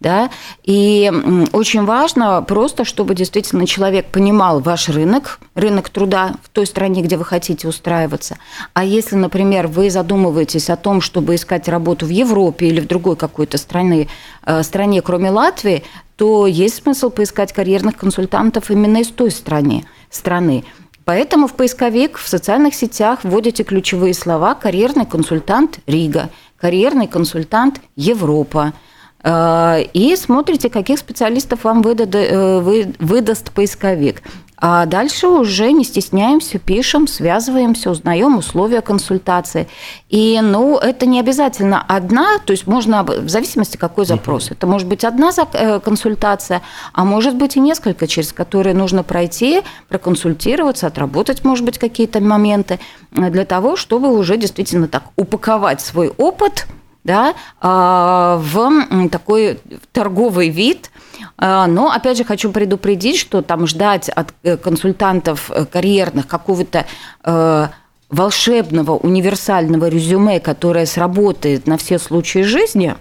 да, 0.04 0.30
и 0.64 1.11
очень 1.52 1.87
важно 1.87 2.42
просто, 2.42 2.84
чтобы 2.84 3.14
действительно 3.14 3.66
человек 3.66 4.06
понимал 4.12 4.61
ваш 4.61 4.90
рынок, 4.90 5.40
рынок 5.54 5.88
труда 5.88 6.34
в 6.42 6.50
той 6.50 6.66
стране, 6.66 7.00
где 7.00 7.16
вы 7.16 7.25
хотите 7.25 7.66
устраиваться. 7.66 8.37
А 8.75 8.84
если, 8.84 9.16
например, 9.16 9.66
вы 9.66 9.88
задумываетесь 9.88 10.68
о 10.68 10.76
том, 10.76 11.00
чтобы 11.00 11.34
искать 11.37 11.68
работу 11.68 12.04
в 12.04 12.11
Европе 12.11 12.66
или 12.66 12.80
в 12.80 12.87
другой 12.87 13.16
какой-то 13.16 13.56
стране, 13.56 14.08
э, 14.44 14.62
стране, 14.62 15.00
кроме 15.00 15.30
Латвии, 15.30 15.82
то 16.16 16.46
есть 16.46 16.82
смысл 16.82 17.08
поискать 17.08 17.54
карьерных 17.54 17.96
консультантов 17.96 18.70
именно 18.70 18.99
из 18.99 19.08
той 19.08 19.30
страны. 19.30 19.87
страны. 20.11 20.64
Поэтому 21.06 21.46
в 21.49 21.54
поисковик 21.54 22.18
в 22.18 22.28
социальных 22.28 22.75
сетях 22.75 23.20
вводите 23.23 23.64
ключевые 23.64 24.12
слова 24.12 24.54
«карьерный 24.54 25.06
консультант 25.06 25.78
Рига», 25.87 26.28
«карьерный 26.58 27.06
консультант 27.06 27.80
Европа», 27.96 28.75
и 29.26 30.14
смотрите, 30.19 30.69
каких 30.69 30.99
специалистов 30.99 31.64
вам 31.64 31.81
выдаст, 31.81 32.14
э, 32.14 32.61
выдаст 32.99 33.52
поисковик. 33.52 34.23
А 34.57 34.87
дальше 34.87 35.28
уже 35.28 35.73
не 35.73 35.85
стесняемся, 35.85 36.59
пишем, 36.59 37.07
связываемся, 37.07 37.90
узнаем 37.90 38.38
условия 38.38 38.81
консультации. 38.81 39.66
И, 40.09 40.40
ну, 40.43 40.78
это 40.78 41.07
не 41.07 41.21
обязательно 41.21 41.83
одна, 41.87 42.38
то 42.38 42.52
есть 42.52 42.66
можно, 42.66 43.02
в 43.02 43.28
зависимости 43.28 43.76
какой 43.76 44.07
запрос. 44.07 44.50
Это 44.50 44.66
может 44.66 44.88
быть 44.88 45.04
одна 45.04 45.31
э, 45.52 45.81
консультация, 45.81 46.62
а 46.93 47.04
может 47.04 47.37
быть 47.37 47.57
и 47.57 47.61
несколько, 47.61 48.07
через 48.07 48.33
которые 48.33 48.75
нужно 48.75 49.02
пройти, 49.02 49.62
проконсультироваться, 49.88 50.87
отработать, 50.87 51.45
может 51.45 51.64
быть, 51.64 51.78
какие-то 51.78 52.21
моменты 52.21 52.78
для 53.11 53.45
того, 53.45 53.76
чтобы 53.76 54.16
уже 54.16 54.37
действительно 54.37 54.87
так 54.88 55.04
упаковать 55.16 55.81
свой 55.81 56.09
опыт– 56.16 56.66
да, 57.04 57.34
а, 57.61 58.38
в 58.38 59.08
такой 59.11 59.61
торговый 59.92 60.49
вид. 60.49 60.90
А, 61.37 61.66
но, 61.66 61.90
опять 61.90 62.16
же, 62.16 62.25
хочу 62.25 62.50
предупредить, 62.50 63.18
что 63.18 63.42
там 63.42 63.66
ждать 63.66 64.08
от 64.08 64.34
э, 64.42 64.56
консультантов 64.56 65.50
э, 65.50 65.66
карьерных 65.66 66.26
какого-то 66.26 66.87
э, 67.23 67.68
волшебного 68.08 68.92
универсального 68.92 69.88
резюме, 69.88 70.40
которое 70.40 70.86
сработает 70.86 71.67
на 71.67 71.76
все 71.76 71.99
случаи 71.99 72.43
жизни, 72.43 72.95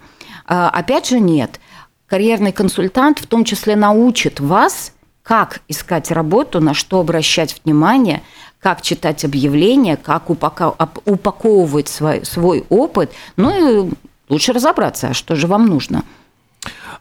а, 0.46 0.70
опять 0.70 1.08
же, 1.08 1.20
нет. 1.20 1.60
Карьерный 2.08 2.52
консультант 2.52 3.20
в 3.20 3.28
том 3.28 3.46
числе 3.46 3.76
научит 3.76 4.40
вас, 4.40 4.92
как 5.24 5.62
искать 5.70 6.12
работу, 6.12 6.60
на 6.60 6.74
что 6.74 7.00
обращать 7.00 7.62
внимание– 7.64 8.22
как 8.64 8.82
читать 8.82 9.26
объявления, 9.26 9.98
как 9.98 10.30
упаковывать 10.30 11.90
свой, 11.90 12.26
свой 12.26 12.64
опыт. 12.70 13.12
Ну 13.36 13.86
и 13.86 13.92
лучше 14.30 14.54
разобраться, 14.54 15.10
а 15.10 15.14
что 15.14 15.36
же 15.36 15.48
вам 15.48 15.66
нужно. 15.66 16.04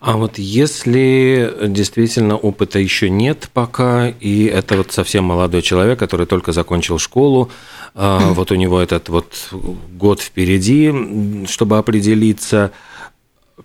А 0.01 0.17
вот 0.17 0.39
если 0.39 1.55
действительно 1.69 2.37
опыта 2.37 2.81
еще 2.81 3.09
нет 3.09 3.49
пока, 3.53 4.09
и 4.09 4.47
это 4.47 4.77
вот 4.79 4.91
совсем 4.91 5.23
молодой 5.25 5.63
человек, 5.63 6.01
который 6.01 6.27
только 6.27 6.51
закончил 6.51 6.99
школу, 6.99 7.51
mm. 7.95 8.33
вот 8.33 8.51
у 8.51 8.57
него 8.57 8.81
этот 8.81 9.09
вот 9.09 9.51
год 9.93 10.21
впереди, 10.21 11.47
чтобы 11.47 11.79
определиться, 11.79 12.73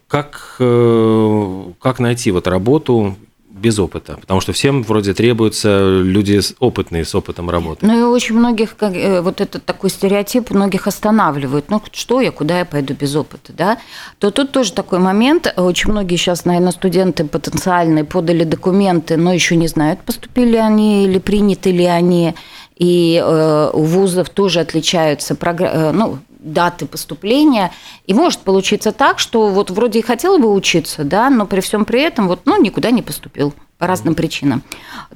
как, 0.07 0.57
э, 0.60 1.63
как 1.81 1.97
найти 1.97 2.29
вот 2.29 2.47
работу, 2.47 3.17
без 3.58 3.80
опыта? 3.80 4.17
Потому 4.20 4.41
что 4.41 4.54
всем 4.54 4.84
вроде 4.84 5.13
требуются 5.13 6.02
люди 6.02 6.39
опытные, 6.60 7.06
с 7.06 7.15
опытом 7.15 7.50
работы. 7.50 7.86
Ну 7.86 8.00
и 8.00 8.04
очень 8.04 8.36
многих, 8.36 8.76
э, 8.80 9.22
вот 9.22 9.41
этот 9.41 9.65
такой 9.65 9.89
стереотип 9.89 10.52
многих 10.52 10.88
останавливает. 10.88 11.70
Ну 11.70 11.82
что 11.91 12.22
я, 12.22 12.32
куда 12.32 12.60
я 12.60 12.65
пойду 12.65 12.93
без 12.93 13.15
опыта, 13.15 13.54
да? 13.54 13.78
То 14.20 14.32
тут 14.32 14.52
тоже 14.52 14.74
такой 14.74 15.00
момент. 15.00 15.54
Очень 15.58 15.91
многие 15.91 16.15
сейчас, 16.15 16.46
наверное, 16.46 16.72
студенты 16.72 17.26
потенциальные 17.26 18.04
подали 18.04 18.43
документы, 18.43 19.17
но 19.17 19.34
еще 19.34 19.56
не 19.56 19.67
знают, 19.67 20.02
поступили 20.02 20.58
они 20.58 21.06
или 21.06 21.20
приняты 21.20 21.72
ли 21.72 21.86
они. 21.86 22.36
И 22.76 23.22
э, 23.24 23.70
у 23.74 23.82
вузов 23.82 24.30
тоже 24.30 24.60
отличаются 24.60 25.36
э, 25.39 25.91
ну, 25.91 26.20
даты 26.53 26.86
поступления. 26.86 27.71
И 28.05 28.13
может 28.13 28.39
получиться 28.39 28.91
так, 28.91 29.19
что 29.19 29.47
вот 29.49 29.71
вроде 29.71 29.99
и 29.99 30.01
хотел 30.01 30.38
бы 30.39 30.51
учиться, 30.51 31.03
да, 31.03 31.29
но 31.29 31.45
при 31.45 31.62
всем 31.62 31.86
при 31.86 32.01
этом 32.01 32.27
вот, 32.27 32.41
ну, 32.45 32.62
никуда 32.62 32.91
не 32.91 33.01
поступил 33.01 33.53
по 33.77 33.86
разным 33.86 34.15
причинам, 34.15 34.63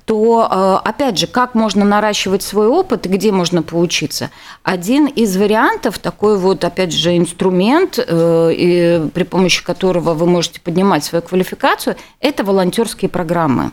то, 0.06 0.48
э, 0.50 0.88
опять 0.88 1.18
же, 1.18 1.26
как 1.26 1.56
можно 1.56 1.84
наращивать 1.84 2.44
свой 2.44 2.68
опыт 2.68 3.08
и 3.08 3.10
где 3.10 3.32
можно 3.32 3.64
поучиться? 3.64 4.30
Один 4.62 5.08
из 5.08 5.36
вариантов, 5.36 5.98
такой 5.98 6.38
вот, 6.38 6.64
опять 6.64 6.94
же, 6.94 7.18
инструмент, 7.18 7.98
э, 7.98 9.10
при 9.14 9.24
помощи 9.24 9.64
которого 9.64 10.14
вы 10.14 10.28
можете 10.28 10.62
поднимать 10.62 11.04
свою 11.04 11.24
квалификацию, 11.24 11.96
это 12.20 12.44
волонтерские 12.44 13.10
программы. 13.10 13.72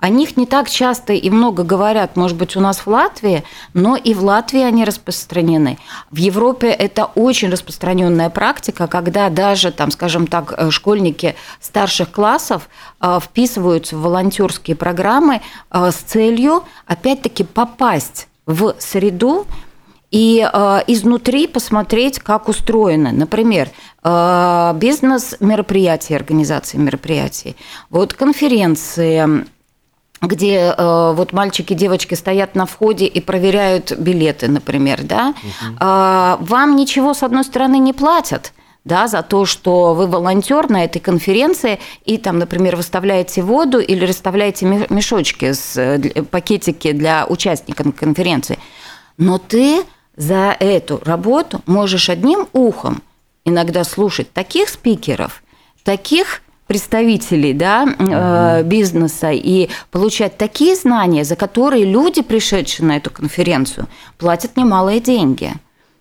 О 0.00 0.08
них 0.10 0.36
не 0.36 0.46
так 0.46 0.70
часто 0.70 1.12
и 1.12 1.28
много 1.28 1.64
говорят, 1.64 2.16
может 2.16 2.36
быть, 2.36 2.56
у 2.56 2.60
нас 2.60 2.78
в 2.78 2.86
Латвии, 2.86 3.42
но 3.74 3.96
и 3.96 4.14
в 4.14 4.22
Латвии 4.22 4.60
они 4.60 4.84
распространены. 4.84 5.78
В 6.10 6.16
Европе 6.16 6.68
это 6.68 7.06
очень 7.16 7.50
распространенная 7.50 8.30
практика, 8.30 8.86
когда 8.86 9.28
даже, 9.28 9.72
там, 9.72 9.90
скажем 9.90 10.28
так, 10.28 10.54
э, 10.56 10.70
школьники 10.70 11.34
старших 11.60 12.12
классов 12.12 12.68
э, 13.00 13.18
вписываются 13.20 13.96
в 13.96 14.02
волонтерские 14.02 14.76
программы 14.76 15.40
э, 15.70 15.90
с 15.90 15.96
целью, 15.96 16.62
опять-таки, 16.86 17.42
попасть 17.42 18.28
в 18.46 18.76
среду, 18.78 19.46
и 20.10 20.40
э, 20.40 20.80
изнутри 20.86 21.46
посмотреть, 21.46 22.18
как 22.18 22.48
устроено. 22.48 23.12
Например, 23.12 23.68
э, 24.02 24.72
бизнес 24.76 25.36
мероприятий, 25.40 26.14
организации 26.14 26.78
мероприятий, 26.78 27.56
вот 27.90 28.14
конференции, 28.14 29.44
где 30.20 30.74
э, 30.76 31.12
вот 31.14 31.32
мальчики 31.32 31.72
и 31.72 31.76
девочки 31.76 32.14
стоят 32.14 32.54
на 32.54 32.66
входе 32.66 33.06
и 33.06 33.20
проверяют 33.20 33.92
билеты, 33.92 34.48
например, 34.48 35.02
да, 35.02 35.28
угу. 35.30 35.76
э, 35.80 36.36
вам 36.40 36.76
ничего 36.76 37.14
с 37.14 37.22
одной 37.22 37.44
стороны 37.44 37.78
не 37.78 37.92
платят, 37.92 38.52
да, 38.84 39.06
за 39.06 39.22
то, 39.22 39.44
что 39.44 39.94
вы 39.94 40.06
волонтер 40.06 40.70
на 40.70 40.84
этой 40.84 40.98
конференции 40.98 41.78
и 42.04 42.18
там, 42.18 42.38
например, 42.38 42.74
выставляете 42.74 43.42
воду 43.42 43.78
или 43.78 44.04
расставляете 44.04 44.86
мешочки 44.90 45.52
с 45.52 45.76
э, 45.76 46.22
пакетики 46.24 46.92
для 46.92 47.26
участников 47.26 47.94
конференции, 47.94 48.58
но 49.18 49.38
ты 49.38 49.82
за 50.16 50.56
эту 50.58 51.00
работу 51.04 51.60
можешь 51.66 52.10
одним 52.10 52.48
ухом 52.52 53.02
иногда 53.44 53.84
слушать 53.84 54.32
таких 54.32 54.68
спикеров, 54.68 55.42
таких 55.84 56.42
представителей 56.68 57.54
да, 57.54 57.86
э, 57.98 58.62
бизнеса 58.62 59.32
и 59.32 59.68
получать 59.90 60.36
такие 60.36 60.76
знания, 60.76 61.24
за 61.24 61.34
которые 61.34 61.84
люди, 61.84 62.22
пришедшие 62.22 62.86
на 62.86 62.96
эту 62.98 63.10
конференцию, 63.10 63.88
платят 64.18 64.56
немалые 64.56 65.00
деньги. 65.00 65.54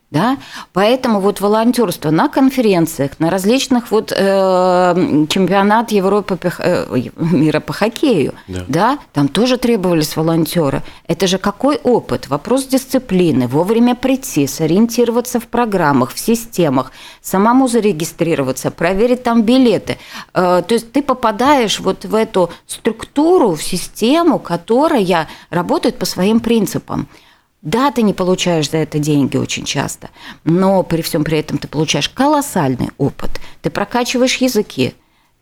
Да? 0.09 0.37
Поэтому 0.71 1.19
вот 1.19 1.41
волонтерство 1.41 2.11
на 2.11 2.29
конференциях, 2.29 3.19
на 3.19 3.29
различных 3.29 3.91
вот 3.91 4.13
э, 4.15 5.25
чемпионат 5.29 5.91
Европы 5.91 6.39
э, 6.59 7.09
мира 7.17 7.59
по 7.59 7.73
хоккею, 7.73 8.33
да. 8.47 8.65
да, 8.69 8.99
там 9.11 9.27
тоже 9.27 9.57
требовались 9.57 10.15
волонтеры. 10.15 10.81
Это 11.07 11.27
же 11.27 11.37
какой 11.37 11.75
опыт? 11.75 12.29
Вопрос 12.29 12.67
дисциплины, 12.67 13.47
вовремя 13.47 13.95
прийти, 13.95 14.47
сориентироваться 14.47 15.41
в 15.41 15.47
программах, 15.47 16.13
в 16.13 16.19
системах, 16.19 16.93
самому 17.21 17.67
зарегистрироваться, 17.67 18.71
проверить 18.71 19.23
там 19.23 19.41
билеты. 19.41 19.97
Э, 20.33 20.63
то 20.65 20.73
есть 20.73 20.89
ты 20.93 21.01
попадаешь 21.01 21.81
вот 21.81 22.05
в 22.05 22.15
эту 22.15 22.49
структуру, 22.65 23.55
в 23.55 23.61
систему, 23.61 24.39
которая 24.39 25.27
работает 25.49 25.99
по 25.99 26.05
своим 26.05 26.39
принципам. 26.39 27.09
Да, 27.61 27.91
ты 27.91 28.03
не 28.03 28.13
получаешь 28.13 28.69
за 28.69 28.77
это 28.77 28.99
деньги 28.99 29.35
очень 29.35 29.65
часто, 29.65 30.09
но 30.43 30.83
при 30.83 31.01
всем 31.01 31.23
при 31.23 31.39
этом 31.39 31.57
ты 31.57 31.67
получаешь 31.67 32.09
колоссальный 32.09 32.89
опыт. 32.97 33.31
Ты 33.61 33.69
прокачиваешь 33.71 34.37
языки, 34.37 34.93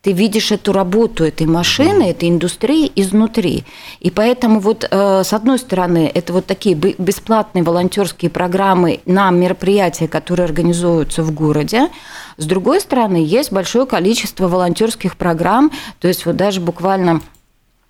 ты 0.06 0.12
видишь 0.12 0.52
эту 0.52 0.72
работу 0.72 1.24
этой 1.24 1.48
машины, 1.48 2.12
этой 2.12 2.30
индустрии 2.30 2.92
изнутри. 2.96 3.64
И 4.00 4.12
поэтому 4.12 4.60
вот 4.60 4.88
э, 4.90 5.24
с 5.24 5.34
одной 5.34 5.58
стороны 5.58 6.12
это 6.14 6.32
вот 6.32 6.46
такие 6.46 6.76
бесплатные 6.76 7.64
волонтерские 7.64 8.30
программы 8.30 9.00
на 9.08 9.32
мероприятия, 9.32 10.08
которые 10.08 10.46
организуются 10.46 11.24
в 11.24 11.32
городе. 11.32 11.90
С 12.38 12.46
другой 12.46 12.82
стороны 12.82 13.18
есть 13.18 13.52
большое 13.52 13.88
количество 13.88 14.48
волонтерских 14.48 15.18
программ, 15.18 15.72
то 16.00 16.08
есть 16.08 16.28
вот 16.28 16.36
даже 16.36 16.62
буквально 16.62 17.22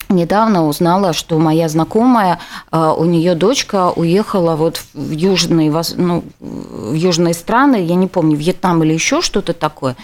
недавно 0.09 0.67
узнала, 0.67 1.13
что 1.13 1.37
моя 1.37 1.67
знакомая, 1.69 2.39
а, 2.71 2.93
у 2.93 3.05
нее 3.05 3.35
дочка 3.35 3.91
уехала 3.91 4.55
вот 4.55 4.81
в 4.93 5.11
южные, 5.11 5.71
ну, 5.97 6.23
в 6.39 6.93
южные 6.93 7.33
страны, 7.33 7.83
я 7.83 7.95
не 7.95 8.07
помню, 8.07 8.35
Вьетнам 8.35 8.83
или 8.83 8.93
еще 8.93 9.21
что-то 9.21 9.53
такое. 9.53 9.95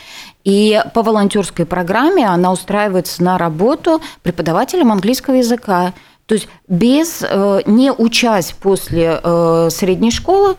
И 0.44 0.82
по 0.94 1.04
волонтерской 1.04 1.66
программе 1.66 2.28
она 2.28 2.52
устраивается 2.52 3.24
на 3.24 3.38
работу 3.38 4.02
преподавателем 4.24 4.92
английского 4.92 5.36
языка. 5.36 5.94
То 6.26 6.36
есть 6.36 6.48
без, 6.68 7.22
э, 7.22 7.62
не 7.66 7.92
учась 7.92 8.54
после 8.54 9.20
э, 9.22 9.70
средней 9.70 10.12
школы, 10.12 10.56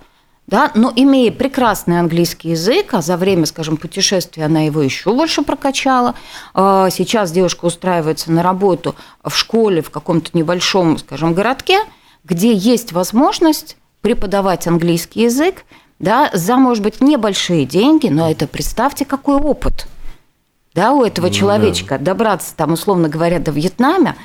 да, 0.52 0.70
но 0.74 0.92
имея 0.94 1.32
прекрасный 1.32 1.98
английский 1.98 2.50
язык, 2.50 2.92
а 2.92 3.00
за 3.00 3.16
время, 3.16 3.46
скажем, 3.46 3.78
путешествия 3.78 4.44
она 4.44 4.60
его 4.60 4.82
еще 4.82 5.10
больше 5.10 5.40
прокачала. 5.40 6.14
А, 6.52 6.90
сейчас 6.90 7.32
девушка 7.32 7.64
устраивается 7.64 8.30
на 8.30 8.42
работу 8.42 8.94
в 9.24 9.34
школе 9.34 9.80
в 9.80 9.88
каком-то 9.88 10.28
небольшом, 10.34 10.98
скажем, 10.98 11.32
городке, 11.32 11.78
где 12.22 12.52
есть 12.52 12.92
возможность 12.92 13.78
преподавать 14.02 14.66
английский 14.66 15.22
язык, 15.22 15.64
да, 15.98 16.28
за, 16.34 16.56
может 16.56 16.84
быть, 16.84 17.00
небольшие 17.00 17.64
деньги, 17.64 18.08
но 18.08 18.30
это 18.30 18.46
представьте, 18.46 19.06
какой 19.06 19.36
опыт 19.36 19.86
да, 20.74 20.92
у 20.92 21.02
этого 21.02 21.28
ну, 21.28 21.32
человечка 21.32 21.98
добраться, 21.98 22.54
там, 22.54 22.74
условно 22.74 23.08
говоря, 23.08 23.38
до 23.38 23.52
Вьетнама, 23.52 24.16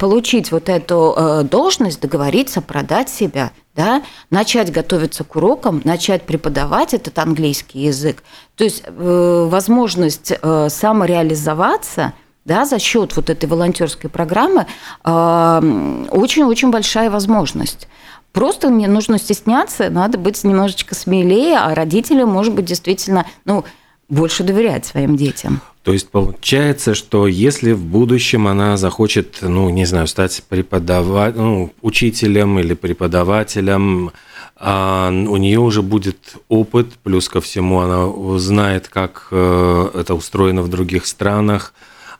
получить 0.00 0.50
вот 0.50 0.68
эту 0.68 1.14
э, 1.16 1.42
должность, 1.44 2.00
договориться, 2.00 2.60
продать 2.60 3.08
себя, 3.08 3.52
да, 3.80 4.02
начать 4.28 4.70
готовиться 4.70 5.24
к 5.24 5.36
урокам, 5.36 5.80
начать 5.84 6.24
преподавать 6.24 6.92
этот 6.92 7.18
английский 7.18 7.80
язык. 7.80 8.22
То 8.56 8.64
есть 8.64 8.82
э, 8.84 9.48
возможность 9.48 10.32
э, 10.32 10.68
самореализоваться 10.68 12.12
да, 12.44 12.66
за 12.66 12.78
счет 12.78 13.16
вот 13.16 13.30
этой 13.30 13.46
волонтерской 13.46 14.10
программы 14.10 14.66
очень-очень 15.02 16.70
большая 16.70 17.10
возможность. 17.10 17.86
Просто 18.32 18.68
не 18.68 18.86
нужно 18.86 19.18
стесняться, 19.18 19.88
надо 19.90 20.18
быть 20.18 20.42
немножечко 20.44 20.94
смелее, 20.94 21.58
а 21.58 21.74
родители, 21.74 22.24
может 22.24 22.54
быть, 22.54 22.64
действительно, 22.64 23.26
ну, 23.44 23.64
больше 24.10 24.44
доверять 24.44 24.84
своим 24.84 25.16
детям. 25.16 25.60
То 25.82 25.92
есть 25.94 26.10
получается, 26.10 26.94
что 26.94 27.26
если 27.26 27.72
в 27.72 27.82
будущем 27.82 28.46
она 28.46 28.76
захочет, 28.76 29.38
ну, 29.40 29.70
не 29.70 29.86
знаю, 29.86 30.06
стать 30.06 30.42
преподавателем, 30.48 31.42
ну, 31.42 31.72
учителем 31.80 32.58
или 32.58 32.74
преподавателем, 32.74 34.10
а 34.56 35.08
у 35.08 35.36
нее 35.38 35.58
уже 35.58 35.80
будет 35.80 36.34
опыт, 36.48 36.88
плюс 37.02 37.30
ко 37.30 37.40
всему 37.40 37.80
она 37.80 38.06
узнает, 38.06 38.88
как 38.88 39.28
э, 39.30 39.90
это 39.94 40.14
устроено 40.14 40.60
в 40.60 40.68
других 40.68 41.06
странах, 41.06 41.72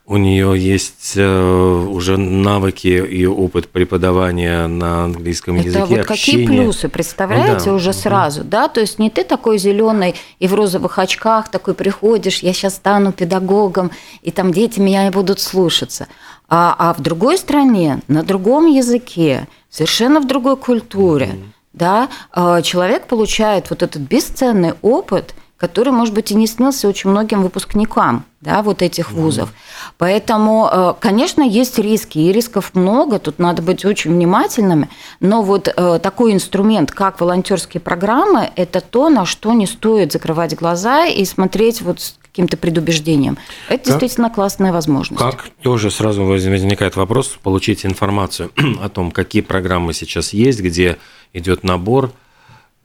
у 0.06 0.16
нее 0.16 0.58
есть 0.58 1.12
э, 1.16 1.86
уже 1.88 2.16
навыки 2.16 2.88
и 2.88 3.26
опыт 3.26 3.68
преподавания 3.68 4.66
на 4.66 5.04
английском 5.04 5.56
Это 5.56 5.68
языке. 5.68 5.96
Вот 5.98 6.06
какие 6.06 6.46
плюсы, 6.46 6.88
представляете, 6.88 7.66
да. 7.66 7.74
уже 7.74 7.92
сразу, 7.92 8.42
да? 8.42 8.68
То 8.68 8.80
есть 8.80 8.98
не 8.98 9.08
ты 9.08 9.22
такой 9.22 9.58
зеленый 9.58 10.16
и 10.40 10.48
в 10.48 10.54
розовых 10.54 10.98
очках 10.98 11.48
такой 11.48 11.74
приходишь, 11.74 12.40
я 12.40 12.52
сейчас 12.52 12.74
стану 12.74 13.12
педагогом, 13.12 13.92
и 14.22 14.30
там 14.30 14.52
дети 14.52 14.80
меня 14.80 15.10
будут 15.12 15.38
слушаться. 15.38 16.08
А, 16.48 16.74
а 16.76 16.94
в 16.94 17.00
другой 17.00 17.38
стране, 17.38 18.00
на 18.08 18.24
другом 18.24 18.66
языке, 18.66 19.46
совершенно 19.68 20.20
в 20.20 20.26
другой 20.26 20.56
культуре, 20.56 21.26
mm-hmm. 21.26 21.46
да, 21.72 22.08
э, 22.34 22.62
человек 22.62 23.06
получает 23.06 23.70
вот 23.70 23.82
этот 23.82 24.02
бесценный 24.02 24.74
опыт– 24.82 25.34
который, 25.60 25.92
может 25.92 26.14
быть, 26.14 26.30
и 26.30 26.34
не 26.34 26.46
снился 26.46 26.88
очень 26.88 27.10
многим 27.10 27.42
выпускникам 27.42 28.24
да, 28.40 28.62
вот 28.62 28.80
этих 28.80 29.12
вузов. 29.12 29.50
Mm-hmm. 29.50 29.92
Поэтому, 29.98 30.70
э, 30.72 30.94
конечно, 30.98 31.42
есть 31.42 31.78
риски, 31.78 32.18
и 32.18 32.32
рисков 32.32 32.74
много, 32.74 33.18
тут 33.18 33.38
надо 33.38 33.60
быть 33.60 33.84
очень 33.84 34.12
внимательными, 34.12 34.88
но 35.20 35.42
вот 35.42 35.68
э, 35.68 36.00
такой 36.02 36.32
инструмент, 36.32 36.90
как 36.90 37.20
волонтерские 37.20 37.82
программы, 37.82 38.50
это 38.56 38.80
то, 38.80 39.10
на 39.10 39.26
что 39.26 39.52
не 39.52 39.66
стоит 39.66 40.12
закрывать 40.12 40.56
глаза 40.56 41.04
и 41.04 41.22
смотреть 41.26 41.82
вот 41.82 42.00
с 42.00 42.14
каким-то 42.22 42.56
предубеждением. 42.56 43.36
Это 43.68 43.78
как, 43.78 43.86
действительно 43.86 44.30
классная 44.30 44.72
возможность. 44.72 45.22
Как 45.22 45.50
тоже 45.62 45.90
сразу 45.90 46.24
возникает 46.24 46.96
вопрос, 46.96 47.38
получить 47.42 47.84
информацию 47.84 48.50
о 48.82 48.88
том, 48.88 49.10
какие 49.10 49.42
программы 49.42 49.92
сейчас 49.92 50.32
есть, 50.32 50.60
где 50.60 50.96
идет 51.34 51.64
набор, 51.64 52.12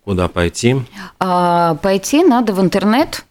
Куда 0.06 0.28
пойти? 0.28 0.78
А, 1.20 1.76
пойти 1.82 2.24
надо 2.24 2.54
в 2.54 2.62
интернет, 2.62 3.26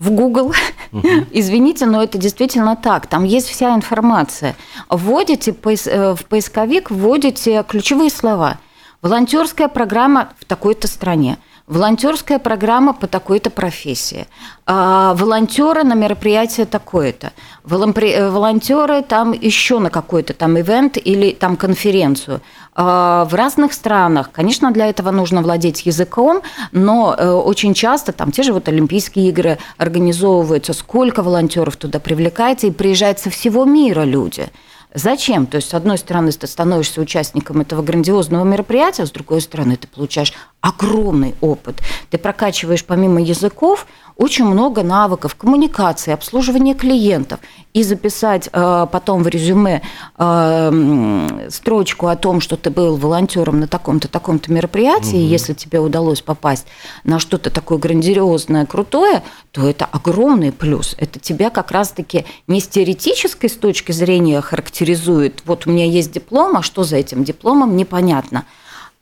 в 0.00 0.10
Google. 0.10 0.52
Угу. 0.92 1.08
Извините, 1.30 1.86
но 1.86 2.02
это 2.02 2.18
действительно 2.18 2.76
так. 2.76 3.06
Там 3.06 3.24
есть 3.24 3.48
вся 3.48 3.74
информация. 3.74 4.56
Вводите 4.90 5.52
э, 5.52 6.14
в 6.14 6.24
поисковик, 6.26 6.90
вводите 6.90 7.64
ключевые 7.66 8.10
слова. 8.10 8.58
Волонтерская 9.02 9.68
программа 9.68 10.30
в 10.40 10.44
такой-то 10.44 10.88
стране 10.88 11.38
волонтерская 11.68 12.38
программа 12.38 12.94
по 12.94 13.06
такой-то 13.06 13.50
профессии, 13.50 14.26
а 14.66 15.14
волонтеры 15.14 15.84
на 15.84 15.94
мероприятие 15.94 16.66
такое-то, 16.66 17.32
э, 17.64 18.30
волонтеры 18.30 19.02
там 19.02 19.32
еще 19.32 19.78
на 19.78 19.90
какой-то 19.90 20.32
там 20.32 20.58
ивент 20.58 20.96
или 20.96 21.32
там 21.32 21.56
конференцию. 21.56 22.40
А 22.80 23.24
в 23.24 23.34
разных 23.34 23.72
странах, 23.72 24.30
конечно, 24.30 24.70
для 24.70 24.86
этого 24.86 25.10
нужно 25.10 25.42
владеть 25.42 25.84
языком, 25.84 26.42
но 26.70 27.12
э, 27.12 27.28
очень 27.28 27.74
часто 27.74 28.12
там 28.12 28.30
те 28.30 28.44
же 28.44 28.52
вот 28.52 28.68
Олимпийские 28.68 29.30
игры 29.30 29.58
организовываются, 29.78 30.72
сколько 30.74 31.24
волонтеров 31.24 31.76
туда 31.76 31.98
привлекается 31.98 32.68
и 32.68 32.70
приезжает 32.70 33.18
со 33.18 33.30
всего 33.30 33.64
мира 33.64 34.04
люди. 34.04 34.46
Зачем? 34.94 35.46
То 35.46 35.56
есть, 35.56 35.70
с 35.70 35.74
одной 35.74 35.98
стороны, 35.98 36.30
ты 36.30 36.46
становишься 36.46 37.00
участником 37.00 37.60
этого 37.60 37.82
грандиозного 37.82 38.44
мероприятия, 38.44 39.02
а 39.02 39.06
с 39.06 39.10
другой 39.10 39.40
стороны, 39.40 39.76
ты 39.76 39.88
получаешь 39.88 40.32
огромный 40.60 41.34
опыт. 41.40 41.80
Ты 42.10 42.18
прокачиваешь 42.18 42.84
помимо 42.84 43.20
языков 43.20 43.86
очень 44.18 44.44
много 44.44 44.82
навыков 44.82 45.36
коммуникации, 45.36 46.12
обслуживания 46.12 46.74
клиентов. 46.74 47.38
И 47.72 47.84
записать 47.84 48.48
э, 48.52 48.86
потом 48.90 49.22
в 49.22 49.28
резюме 49.28 49.82
э, 50.18 51.46
строчку 51.50 52.08
о 52.08 52.16
том, 52.16 52.40
что 52.40 52.56
ты 52.56 52.70
был 52.70 52.96
волонтером 52.96 53.60
на 53.60 53.68
таком-то, 53.68 54.08
таком-то 54.08 54.52
мероприятии, 54.52 55.18
угу. 55.18 55.28
если 55.28 55.54
тебе 55.54 55.78
удалось 55.78 56.20
попасть 56.20 56.66
на 57.04 57.20
что-то 57.20 57.50
такое 57.50 57.78
грандиозное, 57.78 58.66
крутое, 58.66 59.22
то 59.52 59.68
это 59.68 59.84
огромный 59.84 60.50
плюс. 60.50 60.96
Это 60.98 61.20
тебя 61.20 61.50
как 61.50 61.70
раз-таки 61.70 62.26
не 62.48 62.60
с 62.60 62.66
теоретической 62.66 63.48
с 63.48 63.56
точки 63.56 63.92
зрения 63.92 64.40
характеризует. 64.40 65.42
Вот 65.44 65.68
у 65.68 65.70
меня 65.70 65.84
есть 65.84 66.10
диплом, 66.10 66.56
а 66.56 66.62
что 66.62 66.82
за 66.82 66.96
этим 66.96 67.22
дипломом, 67.22 67.76
непонятно 67.76 68.44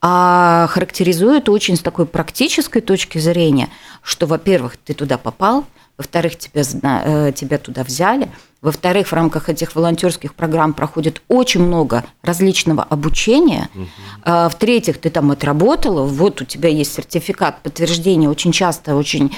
а 0.09 0.69
характеризует 0.69 1.49
очень 1.49 1.75
с 1.75 1.81
такой 1.81 2.07
практической 2.07 2.81
точки 2.81 3.19
зрения, 3.19 3.69
что, 4.03 4.27
во-первых, 4.27 4.77
ты 4.77 4.95
туда 4.95 5.19
попал, 5.19 5.65
во-вторых, 5.99 6.39
тебя, 6.39 6.63
э, 7.05 7.33
тебя 7.33 7.59
туда 7.59 7.83
взяли, 7.83 8.31
Во-вторых, 8.67 9.07
в 9.07 9.13
рамках 9.13 9.49
этих 9.49 9.77
волонтерских 9.77 10.35
программ 10.35 10.73
проходит 10.73 11.23
очень 11.29 11.63
много 11.63 12.03
различного 12.23 12.83
обучения. 12.83 13.69
Угу. 13.77 14.49
В-третьих, 14.51 14.99
ты 14.99 15.09
там 15.09 15.31
отработала, 15.31 16.03
вот 16.03 16.41
у 16.41 16.45
тебя 16.45 16.69
есть 16.69 16.93
сертификат 16.95 17.63
подтверждения. 17.63 18.29
Очень 18.29 18.51
часто 18.51 18.97
очень 18.97 19.37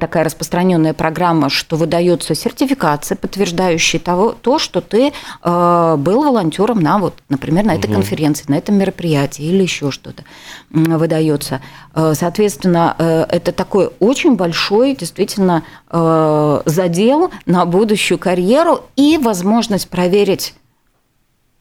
такая 0.00 0.24
распространенная 0.24 0.94
программа, 0.94 1.48
что 1.48 1.76
выдается 1.76 2.34
сертификация, 2.34 3.14
подтверждающая 3.14 4.00
того, 4.00 4.32
то, 4.32 4.58
что 4.58 4.80
ты 4.80 5.12
э, 5.44 5.96
был 5.96 6.24
волонтером 6.24 6.80
на 6.80 6.98
вот, 6.98 7.14
например, 7.28 7.66
на 7.66 7.76
этой 7.76 7.86
угу. 7.86 7.94
конференции, 7.94 8.46
на 8.48 8.56
этом 8.56 8.74
мероприятии 8.74 9.44
или 9.44 9.62
еще 9.62 9.92
что-то 9.92 10.24
выдается. 10.70 11.60
Э, 11.94 12.14
соответственно, 12.14 12.96
э, 12.98 13.26
это 13.28 13.52
такой 13.52 13.90
очень 14.00 14.34
большой, 14.34 14.96
действительно, 14.96 15.62
э, 15.88 16.62
задел 16.64 17.30
на 17.46 17.64
будущую 17.64 18.18
карьеру 18.18 18.55
и 18.96 19.18
возможность 19.18 19.88
проверить 19.88 20.54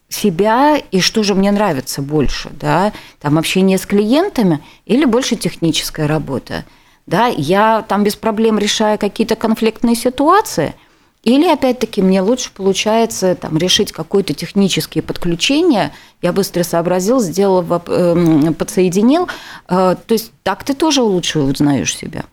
себя 0.10 0.78
и 0.78 1.00
что 1.00 1.24
же 1.24 1.34
мне 1.34 1.52
нравится 1.52 2.02
больше, 2.02 2.50
да, 2.52 2.94
там 3.20 3.38
общение 3.38 3.78
с 3.78 3.86
клиентами 3.86 4.64
или 4.86 5.06
больше 5.06 5.36
техническая 5.36 6.08
работа, 6.08 6.66
да, 7.06 7.28
я 7.28 7.84
там 7.88 8.04
без 8.04 8.16
проблем 8.16 8.60
решаю 8.60 8.98
какие-то 8.98 9.36
конфликтные 9.36 9.96
ситуации– 9.96 10.76
или, 11.26 11.48
опять-таки, 11.48 12.04
мне 12.04 12.22
лучше 12.22 12.52
получается 12.54 13.34
там, 13.34 13.58
решить 13.58 13.92
какое-то 13.92 14.36
технические 14.36 15.02
подключения. 15.02 15.92
Я 16.22 16.32
быстро 16.32 16.62
сообразил, 16.62 17.20
сделал, 17.20 17.66
эм, 17.88 18.54
подсоединил. 18.54 19.28
Э, 19.68 19.96
то 20.06 20.14
есть 20.14 20.32
так 20.44 20.64
ты 20.64 20.76
тоже 20.76 21.02
лучше 21.02 21.40
узнаешь 21.40 21.98
себя. 21.98 22.26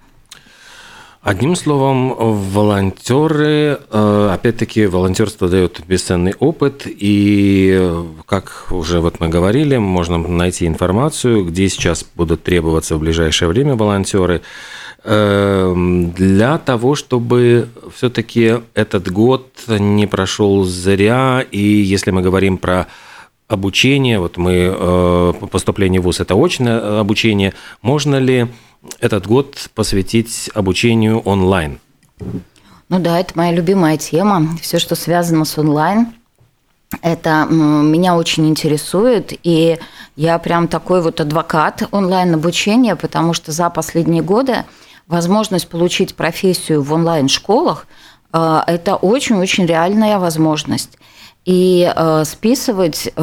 Одним 1.23 1.55
словом, 1.55 2.15
волонтеры, 2.19 3.79
э, 3.93 4.31
опять-таки, 4.35 4.87
волонтерство 4.87 5.49
дает 5.49 5.81
бесценный 5.87 6.35
опыт, 6.41 6.83
и, 6.85 7.81
как 8.27 8.67
уже 8.73 8.99
вот 8.99 9.21
мы 9.21 9.29
говорили, 9.29 9.77
можно 9.77 10.19
найти 10.19 10.67
информацию, 10.67 11.45
где 11.45 11.69
сейчас 11.69 12.05
будут 12.17 12.43
требоваться 12.43 12.97
в 12.97 12.99
ближайшее 12.99 13.49
время 13.49 13.77
волонтеры. 13.77 14.43
Эм, 15.05 16.11
для 16.11 16.59
того, 16.59 16.97
чтобы 16.97 17.69
все-таки 17.95 18.55
этот 18.75 19.09
год 19.13 19.47
не 19.69 20.09
прошел 20.09 20.65
зря, 20.65 21.47
и 21.53 21.61
если 21.61 22.11
мы 22.11 22.23
говорим 22.23 22.59
про 22.59 22.89
обучение, 23.47 24.19
вот 24.19 24.39
мы 24.39 24.75
э, 24.77 25.33
поступление 25.53 26.01
в 26.01 26.05
ВУЗ– 26.05 26.19
это 26.21 26.35
очное 26.35 26.99
обучение, 26.99 27.55
можно 27.81 28.17
ли 28.17 28.49
этот 29.01 29.27
год 29.27 29.71
посвятить 29.75 30.51
обучению 30.55 31.21
онлайн? 31.21 31.79
Ну 32.18 32.99
да, 32.99 33.18
это 33.18 33.33
моя 33.35 33.53
любимая 33.53 33.97
тема. 33.97 34.57
Все, 34.61 34.79
что 34.79 34.95
связано 34.95 35.45
с 35.45 35.57
онлайн, 35.57 36.12
это 37.01 37.47
меня 37.49 38.16
очень 38.16 38.49
интересует, 38.49 39.33
и 39.42 39.79
я 40.16 40.38
прям 40.38 40.68
такой 40.68 41.01
вот 41.01 41.21
адвокат 41.21 41.85
онлайн-обучения, 41.90 42.97
потому 42.97 43.33
что 43.33 43.51
за 43.51 43.71
последние 43.71 44.23
годы 44.23 44.64
возможность 45.07 45.68
получить 45.68 46.14
профессию 46.14 46.83
в 46.83 46.92
онлайн-школах 46.92 47.87
э,– 48.33 48.61
это 48.66 48.97
очень-очень 48.97 49.64
реальная 49.66 50.18
возможность. 50.18 50.99
И 51.45 51.90
э, 51.95 52.25
списывать 52.25 53.09
э, 53.14 53.21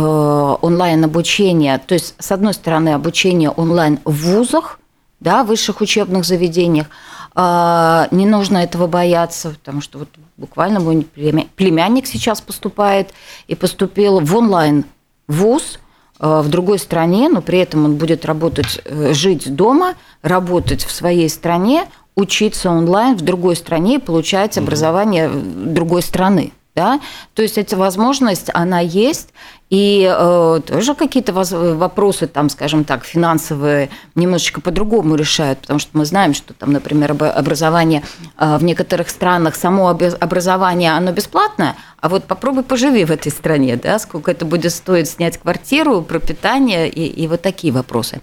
онлайн-обучение, 0.61 1.77
то 1.77 1.93
есть, 1.93 2.15
с 2.17 2.31
одной 2.31 2.53
стороны, 2.53 2.89
обучение 2.89 3.49
онлайн 3.49 3.99
в 4.03 4.33
вузах, 4.33 4.78
да, 5.19 5.43
высших 5.43 5.81
учебных 5.81 6.25
заведениях, 6.25 6.87
не 7.35 8.25
нужно 8.25 8.57
этого 8.57 8.87
бояться, 8.87 9.51
потому 9.51 9.81
что 9.81 9.99
вот 9.99 10.09
буквально 10.35 10.79
мой 10.79 11.07
племянник 11.55 12.07
сейчас 12.07 12.41
поступает 12.41 13.13
и 13.47 13.55
поступил 13.55 14.19
в 14.19 14.35
онлайн 14.35 14.85
вуз– 15.27 15.79
Э, 16.19 16.41
в 16.41 16.49
другой 16.49 16.79
стране, 16.79 17.29
но 17.29 17.41
при 17.41 17.59
этом 17.59 17.85
он 17.85 17.95
будет 17.95 18.25
работать, 18.25 18.81
э, 18.83 19.13
жить 19.13 19.55
дома, 19.55 19.95
работать 20.21 20.83
в 20.83 20.91
своей 20.91 21.29
стране, 21.29 21.85
учиться 22.15 22.69
онлайн 22.69 23.15
в 23.15 23.21
другой 23.21 23.55
стране 23.55 23.95
и 23.95 23.99
получать 23.99 24.57
образование 24.57 25.29
другой 25.29 26.01
страны. 26.01 26.51
Да? 26.79 27.01
То 27.33 27.41
есть 27.41 27.57
эта 27.57 27.75
возможность, 27.75 28.49
она 28.53 28.79
есть, 28.79 29.33
и 29.69 30.09
э, 30.09 30.61
тоже 30.65 30.95
какие-то 30.95 31.33
вопросы, 31.33 32.25
там, 32.25 32.49
скажем 32.49 32.85
так, 32.85 33.03
финансовые 33.03 33.89
немножечко 34.15 34.61
по-другому 34.61 35.15
решают, 35.15 35.59
потому 35.59 35.77
что 35.79 35.97
мы 35.97 36.05
знаем, 36.05 36.33
что 36.33 36.53
там, 36.53 36.71
например, 36.71 37.11
образование 37.11 38.01
э, 38.37 38.57
в 38.57 38.63
некоторых 38.63 39.09
странах, 39.09 39.55
само 39.55 39.89
образование, 39.89 40.93
оно 40.93 41.11
бесплатное, 41.11 41.75
а 41.99 42.07
вот 42.07 42.23
попробуй 42.23 42.63
поживи 42.63 43.03
в 43.03 43.11
этой 43.11 43.29
стране, 43.29 43.75
да, 43.75 43.99
сколько 43.99 44.31
это 44.31 44.45
будет 44.45 44.71
стоить 44.71 45.09
снять 45.09 45.37
квартиру, 45.37 46.01
пропитание 46.01 46.87
и, 46.87 47.05
и 47.05 47.27
вот 47.27 47.41
такие 47.41 47.73
вопросы. 47.73 48.21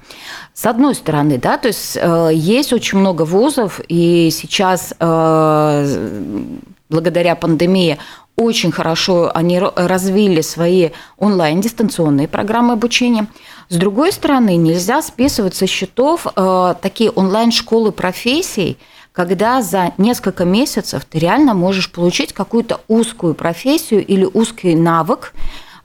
С 0.55 0.65
одной 0.65 0.95
стороны, 0.95 1.37
да, 1.37 1.59
то 1.59 1.69
есть 1.69 1.99
э, 2.01 2.31
есть 2.33 2.73
очень 2.73 2.99
много 2.99 3.27
вузов, 3.27 3.81
и 3.87 4.31
сейчас 4.33 4.95
э, 4.99 6.45
благодаря 6.89 7.35
пандемии 7.35 7.99
очень 8.37 8.71
хорошо 8.71 9.31
они 9.35 9.59
развили 9.59 10.43
свои 10.43 10.91
онлайн-дистанционные 11.19 12.29
программы 12.29 12.75
обучения. 12.75 13.27
С 13.69 13.77
другой 13.77 14.13
стороны, 14.13 14.57
нельзя 14.57 15.03
списывать 15.03 15.55
со 15.55 15.67
счетов 15.67 16.27
э, 16.27 16.75
такие 16.81 17.11
онлайн-школы 17.11 17.93
профессий, 17.93 18.79
когда 19.13 19.63
за 19.63 19.93
несколько 19.97 20.45
месяцев 20.45 21.05
ты 21.07 21.19
реально 21.19 21.55
можешь 21.55 21.91
получить 21.91 22.33
какую-то 22.33 22.81
узкую 22.87 23.35
профессию 23.35 24.07
или 24.07 24.25
узкий 24.25 24.77
навык 24.77 25.33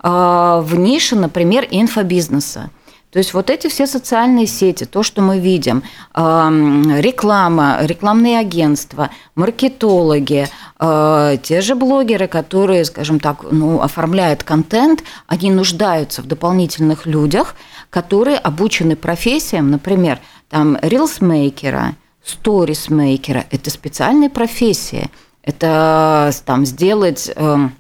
э, 0.04 0.08
в 0.10 0.76
нише, 0.76 1.16
например, 1.16 1.66
инфобизнеса. 1.72 2.70
То 3.12 3.20
есть 3.20 3.34
вот 3.34 3.50
эти 3.50 3.68
все 3.68 3.88
социальные 3.88 4.48
сети, 4.48 4.86
то, 4.86 5.04
что 5.04 5.22
мы 5.22 5.40
видим, 5.40 5.84
реклама, 6.16 7.80
рекламные 7.82 8.40
агентства, 8.40 9.10
маркетологи, 9.36 10.48
э, 10.80 11.38
те 11.44 11.62
же 11.62 11.76
блогеры, 11.76 12.28
которые, 12.28 12.86
скажем 12.86 13.20
так, 13.20 13.44
ну, 13.52 13.82
оформляют 13.82 14.44
контент, 14.44 15.04
они 15.28 15.52
нуждаются 15.52 16.22
в 16.22 16.26
дополнительных 16.26 17.06
людях, 17.06 17.56
которые 17.90 18.38
обучены 18.38 18.96
профессиям, 18.96 19.72
например, 19.72 20.20
там, 20.50 20.78
рилсмейкера, 20.82 21.96
сторисмейкера. 22.24 23.46
Это 23.52 23.70
специальные 23.70 24.30
профессии. 24.30 25.10
Это 25.44 26.32
там 26.46 26.66
сделать 26.66 27.30
эм, 27.36 27.74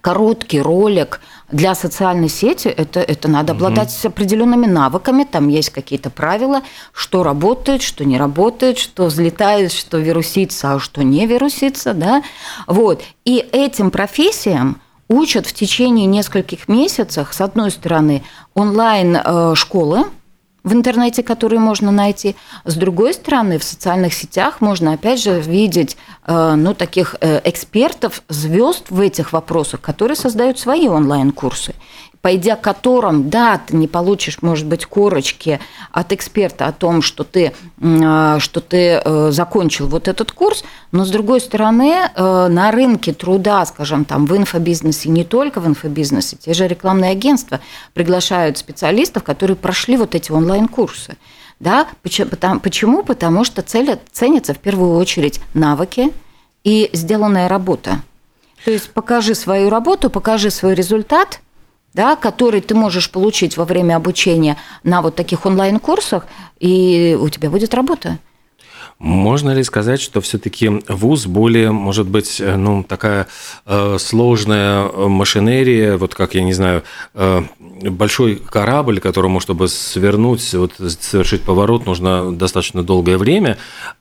короткий 0.00 0.60
ролик 0.60 1.20
для 1.50 1.74
социальной 1.74 2.28
сети, 2.28 2.68
это, 2.68 3.00
это 3.00 3.28
надо 3.28 3.52
обладать 3.52 3.96
угу. 4.00 4.08
определенными 4.08 4.66
навыками, 4.66 5.24
там 5.24 5.48
есть 5.48 5.70
какие-то 5.70 6.10
правила, 6.10 6.62
что 6.92 7.22
работает, 7.22 7.82
что 7.82 8.04
не 8.04 8.18
работает, 8.18 8.78
что 8.78 9.06
взлетает, 9.06 9.72
что 9.72 9.98
вирусится, 9.98 10.74
а 10.74 10.80
что 10.80 11.04
не 11.04 11.26
вирусится, 11.26 11.94
да, 11.94 12.22
вот. 12.66 13.02
И 13.24 13.46
этим 13.52 13.90
профессиям 13.90 14.80
учат 15.08 15.46
в 15.46 15.52
течение 15.52 16.06
нескольких 16.06 16.68
месяцев, 16.68 17.28
с 17.32 17.40
одной 17.40 17.70
стороны, 17.70 18.24
онлайн-школы, 18.54 20.00
э, 20.00 20.04
в 20.66 20.72
интернете, 20.72 21.22
которые 21.22 21.60
можно 21.60 21.92
найти. 21.92 22.34
С 22.64 22.74
другой 22.74 23.14
стороны, 23.14 23.58
в 23.58 23.64
социальных 23.64 24.12
сетях 24.12 24.60
можно, 24.60 24.92
опять 24.94 25.22
же, 25.22 25.40
видеть 25.40 25.96
э, 26.26 26.54
ну, 26.56 26.74
таких 26.74 27.14
э, 27.20 27.40
экспертов, 27.44 28.22
звезд 28.28 28.86
в 28.90 28.98
этих 28.98 29.32
вопросах, 29.32 29.80
которые 29.80 30.16
создают 30.16 30.58
свои 30.58 30.88
онлайн-курсы 30.88 31.74
пойдя 32.26 32.56
которым, 32.56 33.30
да, 33.30 33.60
ты 33.64 33.76
не 33.76 33.86
получишь, 33.86 34.42
может 34.42 34.66
быть, 34.66 34.84
корочки 34.84 35.60
от 35.92 36.12
эксперта 36.12 36.66
о 36.66 36.72
том, 36.72 37.00
что 37.00 37.22
ты, 37.22 37.52
а, 37.80 38.40
что 38.40 38.60
ты 38.60 39.00
э, 39.00 39.30
закончил 39.30 39.86
вот 39.86 40.08
этот 40.08 40.32
курс, 40.32 40.64
но, 40.90 41.04
с 41.04 41.10
другой 41.10 41.40
стороны, 41.40 41.94
э, 42.12 42.48
на 42.48 42.72
рынке 42.72 43.12
труда, 43.12 43.64
скажем, 43.64 44.04
там, 44.04 44.26
в 44.26 44.36
инфобизнесе, 44.36 45.08
не 45.08 45.22
только 45.22 45.60
в 45.60 45.68
инфобизнесе, 45.68 46.34
те 46.36 46.52
же 46.52 46.66
рекламные 46.66 47.12
агентства 47.12 47.60
приглашают 47.94 48.58
специалистов, 48.58 49.22
которые 49.22 49.56
прошли 49.56 49.96
вот 49.96 50.16
эти 50.16 50.32
онлайн-курсы. 50.32 51.16
Да? 51.60 51.86
Почему? 52.02 53.04
Потому 53.04 53.44
что 53.44 53.62
цель, 53.62 54.00
ценятся 54.10 54.52
в 54.52 54.58
первую 54.58 54.96
очередь 54.96 55.40
навыки 55.54 56.12
и 56.64 56.90
сделанная 56.92 57.48
работа. 57.48 58.00
То 58.64 58.72
есть 58.72 58.90
покажи 58.90 59.36
свою 59.36 59.70
работу, 59.70 60.10
покажи 60.10 60.50
свой 60.50 60.74
результат– 60.74 61.38
да, 61.96 62.14
который 62.14 62.60
ты 62.60 62.74
можешь 62.74 63.10
получить 63.10 63.56
во 63.56 63.64
время 63.64 63.96
обучения 63.96 64.58
на 64.84 65.00
вот 65.00 65.16
таких 65.16 65.46
онлайн-курсах, 65.46 66.26
и 66.60 67.16
у 67.18 67.28
тебя 67.30 67.48
будет 67.48 67.72
работа. 67.72 68.18
Можно 68.98 69.50
ли 69.50 69.62
сказать, 69.62 70.00
что 70.00 70.22
все-таки 70.22 70.70
ВУЗ 70.88 71.26
более, 71.26 71.70
может 71.70 72.08
быть, 72.08 72.40
э, 72.40 72.56
ну, 72.56 72.82
такая 72.82 73.26
э, 73.66 73.98
сложная 74.00 74.84
машинерия, 74.84 75.98
вот 75.98 76.14
как, 76.14 76.34
я 76.34 76.42
не 76.42 76.54
знаю, 76.54 76.82
э, 77.12 77.42
большой 77.82 78.36
корабль, 78.36 79.00
которому, 79.00 79.40
чтобы 79.40 79.68
свернуть, 79.68 80.54
вот, 80.54 80.72
совершить 80.78 81.42
поворот, 81.42 81.84
нужно 81.84 82.32
достаточно 82.32 82.82
долгое 82.82 83.18
время, 83.18 83.58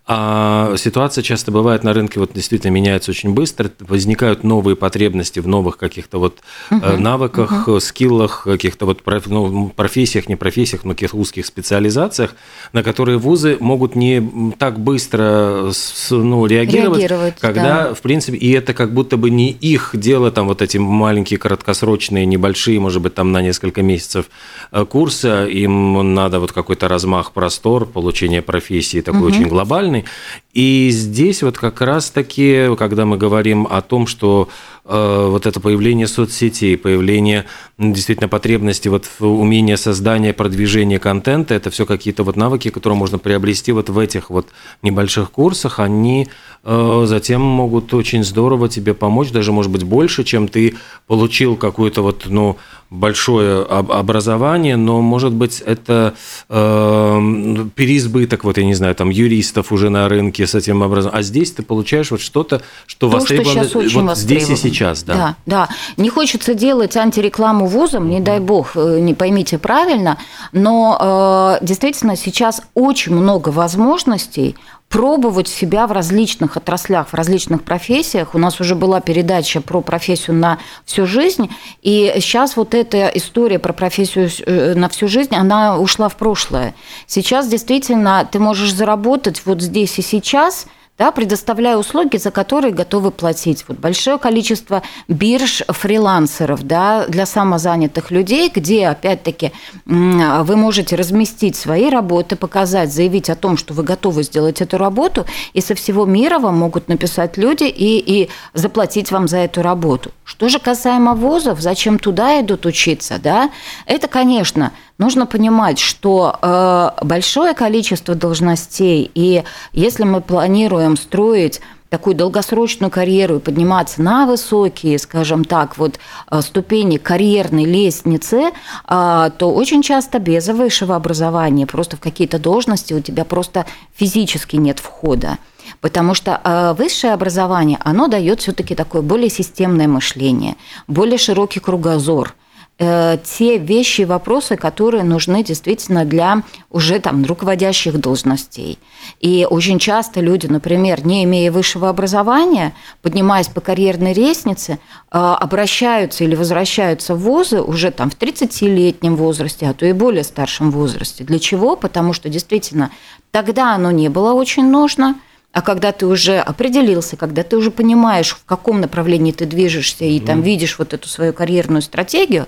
А 0.08 0.75
ситуация 0.77 1.23
часто 1.23 1.51
бывает 1.51 1.84
на 1.84 1.91
рынке, 1.91 2.19
вот 2.19 2.31
действительно 2.34 2.71
меняется 2.71 3.10
очень 3.10 3.34
быстро, 3.34 3.71
возникают 3.79 4.43
новые 4.43 4.75
потребности 4.75 5.39
в 5.39 5.47
новых 5.47 5.77
каких-то 5.77 6.19
вот 6.19 6.41
uh 6.69 6.97
навыках, 6.97 7.67
uh 7.67 7.79
скиллах, 7.79 8.43
каких-то 8.43 8.86
вот 8.86 9.01
ну, 9.25 9.69
профессиях, 9.75 10.29
не 10.29 10.36
профессиях, 10.36 10.84
но 10.84 10.93
каких-то 10.93 11.17
узких 11.17 11.47
специализациях, 11.47 12.36
на 12.71 12.84
которые 12.84 13.17
вузы 13.17 13.58
могут 13.60 13.95
не 13.95 14.53
так 14.60 14.79
быстро 14.85 15.71
ну, 16.11 16.45
реагировать, 16.45 16.99
реагировать 16.99 17.35
когда, 17.39 17.85
да. 17.85 17.93
в 17.93 18.01
принципе, 18.01 18.37
и 18.37 18.51
это 18.51 18.73
как 18.73 18.93
будто 18.93 19.17
бы 19.17 19.29
не 19.29 19.51
их 19.51 19.89
дело, 19.93 20.31
там 20.31 20.47
вот 20.47 20.61
эти 20.61 20.77
маленькие, 20.77 21.39
краткосрочные, 21.39 22.25
небольшие, 22.25 22.79
может 22.79 23.01
быть, 23.01 23.15
там 23.15 23.31
на 23.31 23.41
несколько 23.41 23.81
месяцев 23.81 24.27
э, 24.71 24.85
курса, 24.85 25.45
им 25.45 26.13
надо 26.13 26.39
вот 26.39 26.51
какой-то 26.51 26.87
размах, 26.87 27.31
простор, 27.31 27.85
получение 27.85 28.41
профессии 28.41 29.01
такой 29.01 29.21
uh 29.21 29.25
очень 29.25 29.47
глобальный. 29.47 30.05
И 30.53 30.89
здесь 30.91 31.41
вот 31.41 31.57
как 31.57 31.81
раз-таки, 31.81 32.69
когда 32.77 33.05
мы 33.05 33.17
говорим 33.17 33.67
о 33.69 33.81
том, 33.81 34.07
что 34.07 34.47
вот 34.87 35.47
это 35.47 35.59
появление 35.59 36.07
соцсетей, 36.07 36.77
появление 36.77 37.45
действительно 37.79 38.29
потребности 38.29 38.87
вот 38.87 39.05
в 39.19 39.25
умении 39.25 39.75
создания, 39.75 40.31
продвижения 40.31 40.99
контента, 40.99 41.55
это 41.55 41.71
все 41.71 41.87
какие-то 41.87 42.23
вот 42.23 42.35
навыки, 42.35 42.69
которые 42.69 42.97
можно 42.97 43.17
приобрести 43.17 43.71
вот 43.71 43.89
в 43.89 43.97
этих 43.97 44.29
вот 44.29 44.47
небольших 44.83 45.31
курсах, 45.31 45.79
они 45.79 46.27
э, 46.63 47.03
затем 47.07 47.41
могут 47.41 47.93
очень 47.95 48.23
здорово 48.23 48.69
тебе 48.69 48.93
помочь, 48.93 49.31
даже 49.31 49.51
может 49.51 49.71
быть 49.71 49.83
больше, 49.83 50.23
чем 50.23 50.47
ты 50.47 50.75
получил 51.07 51.55
какую-то 51.55 52.03
вот, 52.03 52.25
ну, 52.27 52.57
большое 52.95 53.63
образование, 53.63 54.75
но, 54.75 55.01
может 55.01 55.34
быть, 55.34 55.62
это 55.62 56.13
э, 56.49 57.65
переизбыток, 57.75 58.43
вот, 58.43 58.58
я 58.58 58.65
не 58.65 58.73
знаю, 58.73 58.95
там, 58.95 59.10
юристов 59.10 59.71
уже 59.71 59.89
на 59.89 60.08
рынке 60.10 60.47
с 60.47 60.55
этим 60.55 60.84
образованием. 60.84 61.19
А 61.19 61.23
здесь 61.23 61.51
ты 61.51 61.63
получаешь 61.63 62.12
вот 62.12 62.21
что-то, 62.21 62.62
что 62.88 63.10
То, 63.10 63.17
востребовано 63.17 63.63
что 63.65 63.81
вот 63.81 64.17
здесь 64.17 64.49
и 64.49 64.55
сейчас, 64.55 65.03
да. 65.03 65.13
Да, 65.13 65.36
да. 65.45 65.69
Не 65.97 66.10
хочется 66.10 66.53
делать 66.53 66.95
антирекламу 66.97 67.67
вузам, 67.67 68.10
не 68.10 68.19
дай 68.19 68.39
бог, 68.39 68.71
э, 68.75 68.99
не 68.99 69.13
поймите 69.13 69.58
правильно, 69.58 70.17
но 70.51 71.58
э, 71.62 71.65
действительно 71.65 72.15
сейчас 72.15 72.62
очень 72.73 73.13
много 73.13 73.49
возможностей 73.49 74.55
пробовать 74.89 75.47
себя 75.47 75.87
в 75.87 75.91
различных 75.91 76.57
отраслях, 76.57 77.09
в 77.09 77.13
различных 77.13 77.63
профессиях. 77.63 78.35
У 78.35 78.37
нас 78.37 78.61
уже 78.61 78.75
была 78.75 79.01
передача 79.01 79.59
про 79.61 79.81
профессию 79.81 80.35
на 80.35 80.59
всю 80.85 81.05
жизнь, 81.05 81.49
и 81.81 82.13
сейчас 82.17 82.55
вот 82.55 82.73
эта 82.73 83.07
история 83.07 83.59
про 83.59 83.73
профессию 83.73 84.29
э, 84.45 84.73
на 84.75 84.87
всю 84.89 85.07
жизнь, 85.07 85.35
она 85.35 85.77
ушла 85.77 86.07
в 86.07 86.15
прошлое. 86.15 86.75
Сейчас 87.07 87.47
действительно 87.47 88.27
ты 88.31 88.39
можешь 88.39 88.73
заработать 88.73 89.41
вот 89.45 89.61
здесь 89.61 89.97
и 89.99 90.01
сейчас– 90.01 90.67
да, 90.97 91.12
предоставляя 91.12 91.75
услуги, 91.77 92.17
за 92.17 92.31
которые 92.31 92.73
готовы 92.73 93.12
платить. 93.12 93.65
Вот 93.67 93.77
большое 93.79 94.17
количество 94.17 94.81
бирж 95.10 95.62
фрилансеров 95.67 96.63
да, 96.63 97.05
для 97.08 97.25
самозанятых 97.25 98.12
людей, 98.12 98.49
где, 98.53 98.88
опять-таки, 98.88 99.51
вы 99.86 100.55
можете 100.55 100.95
разместить 100.95 101.58
свои 101.58 101.89
работы, 101.89 102.38
показать, 102.38 102.93
заявить 102.93 103.29
о 103.29 103.36
том, 103.36 103.58
что 103.58 103.73
вы 103.73 103.84
готовы 103.84 104.23
сделать 104.23 104.62
эту 104.62 104.77
работу, 104.77 105.25
и 105.53 105.60
со 105.60 105.75
всего 105.75 106.05
мира 106.05 106.39
вам 106.39 106.58
могут 106.60 106.88
написать 106.88 107.36
люди 107.36 107.65
и, 107.65 107.99
и 107.99 108.29
заплатить 108.53 109.12
вам 109.12 109.27
за 109.27 109.38
эту 109.38 109.62
работу. 109.62 110.12
Что 110.23 110.47
же 110.47 110.60
касаемо 110.60 111.13
вузов, 111.13 111.60
зачем 111.60 111.99
туда 111.99 112.39
идут 112.39 112.65
учиться, 112.65 113.19
да, 113.21 113.51
это, 113.86 114.08
конечно, 114.08 114.71
нужно 114.97 115.25
понимать, 115.25 115.79
что 115.79 116.38
э, 116.41 117.05
большое 117.05 117.53
количество 117.53 118.15
должностей, 118.15 119.12
и 119.13 119.43
если 119.73 120.03
мы 120.03 120.21
планируем 120.21 120.97
строить 120.97 121.62
такую 121.89 122.15
долгосрочную 122.15 122.89
карьеру 122.91 123.38
и 123.38 123.39
подниматься 123.39 124.01
на 124.01 124.25
высокие, 124.25 124.97
скажем 124.99 125.45
так, 125.45 125.77
вот 125.77 125.99
э, 126.29 126.41
ступени 126.41 126.97
карьерной 126.97 127.65
лестницы, 127.65 128.51
э, 128.88 129.29
то 129.38 129.53
очень 129.53 129.81
часто 129.81 130.19
без 130.19 130.47
высшего 130.47 130.95
образования, 130.95 131.67
просто 131.67 131.97
в 131.97 131.99
какие-то 131.99 132.39
должности 132.39 132.93
у 132.93 133.01
тебя 133.01 133.25
просто 133.25 133.65
физически 133.93 134.55
нет 134.55 134.79
входа. 134.79 135.38
Потому 135.81 136.13
что 136.13 136.75
высшее 136.77 137.13
образование, 137.13 137.79
оно 137.84 138.08
дает 138.08 138.39
все-таки 138.39 138.75
такое 138.75 139.01
более 139.01 139.29
системное 139.29 139.88
мышление, 139.88 140.55
более 140.88 141.17
широкий 141.17 141.60
кругозор– 141.60 142.36
те 142.77 143.57
вещи 143.57 144.01
и 144.01 144.05
вопросы, 144.05 144.57
которые 144.57 145.03
нужны 145.03 145.43
действительно 145.43 146.03
для 146.03 146.43
уже 146.69 146.99
там 146.99 147.23
руководящих 147.23 147.97
должностей. 147.99 148.79
И 149.21 149.47
очень 149.49 149.79
часто 149.79 150.19
люди, 150.19 150.47
например, 150.47 151.05
не 151.05 151.23
имея 151.23 151.51
высшего 151.51 151.88
образования, 151.88 152.73
поднимаясь 153.01 153.47
по 153.47 153.61
карьерной 153.61 154.13
лестнице, 154.13 154.73
э, 154.73 154.77
обращаются 155.17 156.25
или 156.25 156.35
возвращаются 156.35 157.15
в 157.15 157.19
вузы 157.19 157.61
уже 157.61 157.91
там 157.91 158.09
в 158.09 158.17
30-летнем 158.17 159.15
возрасте, 159.15 159.69
а 159.69 159.73
то 159.73 159.85
и 159.85 159.93
более 159.93 160.23
старшем 160.23 160.71
возрасте. 160.71 161.23
Для 161.23 161.39
чего? 161.39 161.77
Потому 161.77 162.11
что 162.11 162.27
действительно 162.27 162.91
тогда 163.31 163.73
оно 163.75 163.91
не 163.91 164.09
было 164.09 164.33
очень 164.33 164.69
нужно– 164.69 165.15
а 165.55 165.61
когда 165.61 165.93
ты 165.93 166.05
уже 166.05 166.39
определился, 166.39 167.15
когда 167.15 167.41
ты 167.41 167.55
уже 167.55 167.71
понимаешь, 167.71 168.35
в 168.35 168.43
каком 168.43 168.81
направлении 168.81 169.31
ты 169.31 169.45
движешься, 169.45 170.03
и 170.03 170.19
там 170.19 170.41
видишь 170.41 170.77
вот 170.77 170.93
эту 170.93 171.07
свою 171.07 171.31
карьерную 171.31 171.81
стратегию, 171.81 172.47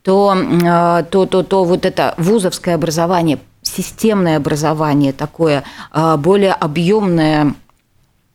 то, 0.00 0.34
а, 0.64 1.02
то, 1.02 1.26
то, 1.26 1.42
то 1.42 1.64
вот 1.64 1.84
это 1.84 2.14
вузовское 2.16 2.74
образование, 2.74 3.40
системное 3.60 4.38
образование 4.38 5.12
такое, 5.12 5.64
а, 5.92 6.16
более 6.16 6.54
объемное 6.54 7.52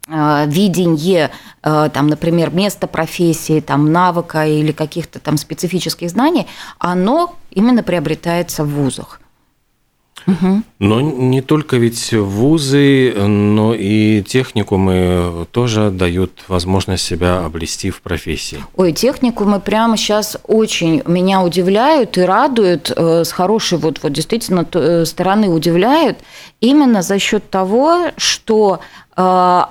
а, 0.08 0.46
видение, 0.46 1.32
там, 1.64 2.08
например, 2.08 2.54
места 2.54 2.86
профессии, 2.86 3.60
там, 3.60 3.92
навыка 3.92 4.46
или 4.46 4.72
каких-то 4.72 5.20
там 5.20 5.38
специфических 5.38 6.12
знаний, 6.12 6.46
оно 6.78 7.36
именно 7.50 7.82
приобретается 7.82 8.64
в 8.64 8.70
вузах. 8.70 9.21
Но 10.80 11.02
не 11.02 11.42
только 11.42 11.78
ведь 11.78 12.14
вузы, 12.14 13.14
но 13.16 13.74
и 13.74 14.24
техникумы 14.24 15.48
тоже 15.52 15.92
дают 15.92 16.32
возможность 16.48 17.04
себя 17.04 17.46
облести 17.46 17.90
в 17.90 18.02
профессии. 18.02 18.60
Ой, 18.76 18.92
техникумы 18.92 19.60
прямо 19.60 19.98
сейчас 19.98 20.38
очень 20.48 21.02
меня 21.06 21.42
удивляют 21.42 22.18
и 22.18 22.22
радуют, 22.22 22.92
э, 22.96 23.24
с 23.24 23.32
хорошей 23.32 23.78
вот, 23.78 24.00
вот 24.02 24.12
действительно 24.12 24.68
э, 24.74 25.06
стороны 25.06 25.50
удивляют, 25.50 26.20
именно 26.60 27.02
за 27.02 27.20
счет 27.20 27.50
того, 27.50 28.12
что 28.18 28.80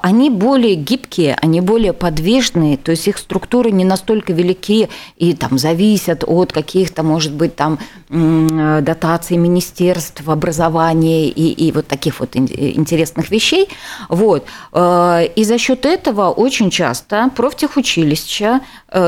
они 0.03 0.31
более 0.31 0.75
гибкие, 0.75 1.37
они 1.41 1.61
более 1.61 1.93
подвижные, 1.93 2.77
то 2.77 2.91
есть 2.91 3.09
их 3.09 3.19
структуры 3.19 3.71
не 3.71 3.85
настолько 3.85 4.33
велики 4.33 4.89
и 5.17 5.35
там 5.35 5.59
зависят 5.59 6.25
от 6.27 6.53
каких-то, 6.53 7.03
может 7.03 7.33
быть, 7.33 7.57
там 7.57 7.79
дотаций 8.09 9.37
министерств, 9.37 10.29
образования 10.29 11.29
и, 11.29 11.53
и 11.53 11.73
вот 11.73 11.87
таких 11.87 12.21
вот 12.21 12.37
интересных 12.37 13.31
вещей. 13.31 13.69
Вот. 14.09 14.45
А, 14.73 15.23
и 15.23 15.45
за 15.45 15.59
счет 15.59 15.87
этого 15.87 16.31
очень 16.31 16.71
часто 16.71 17.31
профтехучилища, 17.35 18.61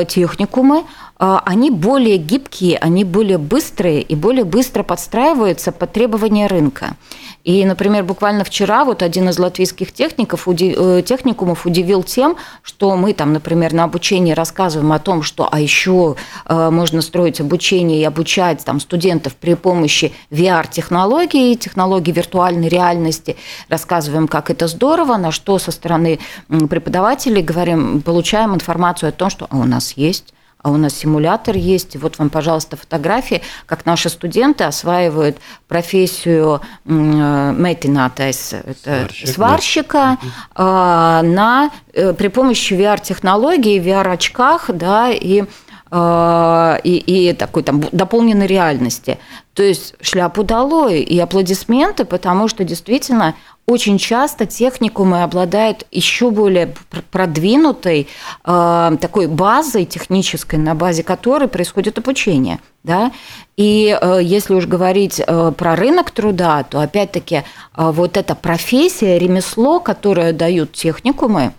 техникумы, 0.08 0.84
а, 1.24 1.40
они 1.46 1.70
более 1.70 2.16
гибкие, 2.16 2.78
они 2.78 3.04
более 3.04 3.38
быстрые 3.38 4.02
и 4.02 4.16
более 4.16 4.42
быстро 4.44 4.82
подстраиваются 4.82 5.70
под 5.70 5.92
требования 5.92 6.48
рынка. 6.48 6.96
И, 7.44 7.64
например, 7.64 8.02
буквально 8.02 8.42
вчера 8.42 8.84
вот 8.84 9.02
один 9.02 9.28
из 9.28 9.38
латвийских 9.38 9.92
техников, 9.92 10.48
э, 10.48 11.02
техникумов 11.04 11.66
удивил 11.66 12.02
тем, 12.02 12.36
что 12.62 12.96
мы 12.96 13.14
там, 13.14 13.32
например, 13.32 13.72
на 13.72 13.84
обучении 13.84 14.32
рассказываем 14.32 14.92
о 14.92 14.98
том, 14.98 15.22
что 15.22 15.48
а 15.50 15.60
еще 15.60 16.16
э, 16.46 16.70
можно 16.70 17.02
строить 17.02 17.40
обучение 17.40 18.00
и 18.00 18.04
обучать 18.04 18.64
там 18.64 18.80
студентов 18.80 19.34
при 19.36 19.54
помощи 19.54 20.12
VR-технологий, 20.30 21.56
технологий 21.56 22.12
виртуальной 22.12 22.68
реальности, 22.68 23.36
рассказываем, 23.68 24.26
как 24.26 24.50
это 24.50 24.66
здорово, 24.66 25.16
на 25.16 25.30
что 25.30 25.58
со 25.58 25.70
стороны 25.70 26.18
преподавателей 26.48 27.42
говорим, 27.42 28.02
получаем 28.02 28.54
информацию 28.54 29.10
о 29.10 29.12
том, 29.12 29.30
что 29.30 29.46
у 29.50 29.64
нас 29.72 29.92
есть 29.96 30.34
а 30.62 30.70
у 30.70 30.76
нас 30.76 30.94
симулятор 30.94 31.56
есть. 31.56 31.96
Вот 31.96 32.18
вам, 32.18 32.30
пожалуйста, 32.30 32.76
фотографии, 32.76 33.42
как 33.66 33.84
наши 33.84 34.08
студенты 34.08 34.64
осваивают 34.64 35.38
профессию 35.68 36.60
мейтинатайс, 36.84 38.52
это 38.52 39.08
Сварщик, 39.08 39.28
сварщика, 39.28 40.18
да. 40.56 41.22
на, 41.24 41.70
э, 41.92 42.12
при 42.12 42.28
помощи 42.28 42.74
VR-технологий, 42.74 43.78
VR-очках, 43.80 44.70
да, 44.72 45.10
и 45.10 45.44
э, 45.92 46.78
и, 46.82 46.96
и 46.96 47.32
такой 47.34 47.62
там 47.62 47.82
дополненной 47.92 48.46
реальности. 48.46 49.18
То 49.54 49.62
есть 49.62 49.94
шляпу 50.00 50.42
долой 50.42 51.00
и 51.00 51.18
аплодисменты, 51.18 52.06
потому 52.06 52.48
что 52.48 52.64
действительно 52.64 53.34
очень 53.66 53.98
часто 53.98 54.46
техникумы 54.46 55.22
обладают 55.22 55.86
еще 55.92 56.30
более 56.30 56.74
продвинутой 57.10 58.08
э, 58.44 58.96
такой 59.00 59.26
базой 59.28 59.84
технической, 59.84 60.58
на 60.58 60.74
базе 60.74 61.02
которой 61.02 61.48
происходит 61.48 61.98
обучение. 61.98 62.58
Да? 62.82 63.12
И 63.56 63.96
э, 64.00 64.20
если 64.22 64.54
уж 64.54 64.66
говорить 64.66 65.20
э, 65.24 65.52
про 65.56 65.76
рынок 65.76 66.10
труда, 66.10 66.64
то 66.64 66.80
опять-таки 66.80 67.36
э, 67.36 67.42
вот 67.74 68.16
эта 68.16 68.34
профессия, 68.34 69.18
ремесло, 69.18 69.78
которое 69.78 70.32
дают 70.32 70.72
техникумы, 70.72 71.52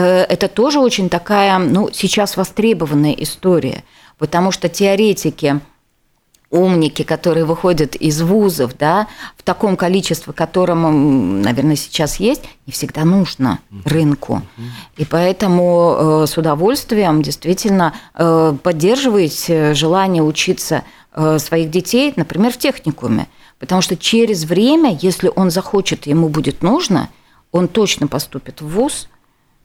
это 0.00 0.48
тоже 0.48 0.78
очень 0.78 1.08
такая, 1.08 1.58
ну, 1.58 1.90
сейчас 1.92 2.36
востребованная 2.36 3.12
история, 3.12 3.82
потому 4.18 4.50
что 4.50 4.68
теоретики– 4.68 5.60
умники, 6.50 7.02
которые 7.02 7.44
выходят 7.44 7.96
из 7.96 8.20
вузов, 8.22 8.76
да, 8.78 9.08
в 9.36 9.42
таком 9.42 9.76
количестве, 9.76 10.32
которому, 10.32 10.90
наверное, 10.90 11.76
сейчас 11.76 12.20
есть, 12.20 12.42
не 12.66 12.72
всегда 12.72 13.04
нужно 13.04 13.58
рынку. 13.84 14.42
И 14.96 15.04
поэтому 15.04 16.22
э, 16.22 16.26
с 16.26 16.36
удовольствием 16.38 17.22
действительно 17.22 17.94
э, 18.14 18.54
поддерживать 18.62 19.46
желание 19.76 20.22
учиться 20.22 20.84
э, 21.12 21.38
своих 21.38 21.70
детей, 21.70 22.12
например, 22.16 22.52
в 22.52 22.58
техникуме. 22.58 23.26
Потому 23.58 23.82
что 23.82 23.96
через 23.96 24.44
время, 24.44 24.96
если 25.00 25.30
он 25.34 25.50
захочет, 25.50 26.06
ему 26.06 26.28
будет 26.28 26.62
нужно, 26.62 27.08
он 27.52 27.68
точно 27.68 28.06
поступит 28.06 28.60
в 28.60 28.68
вуз, 28.68 29.08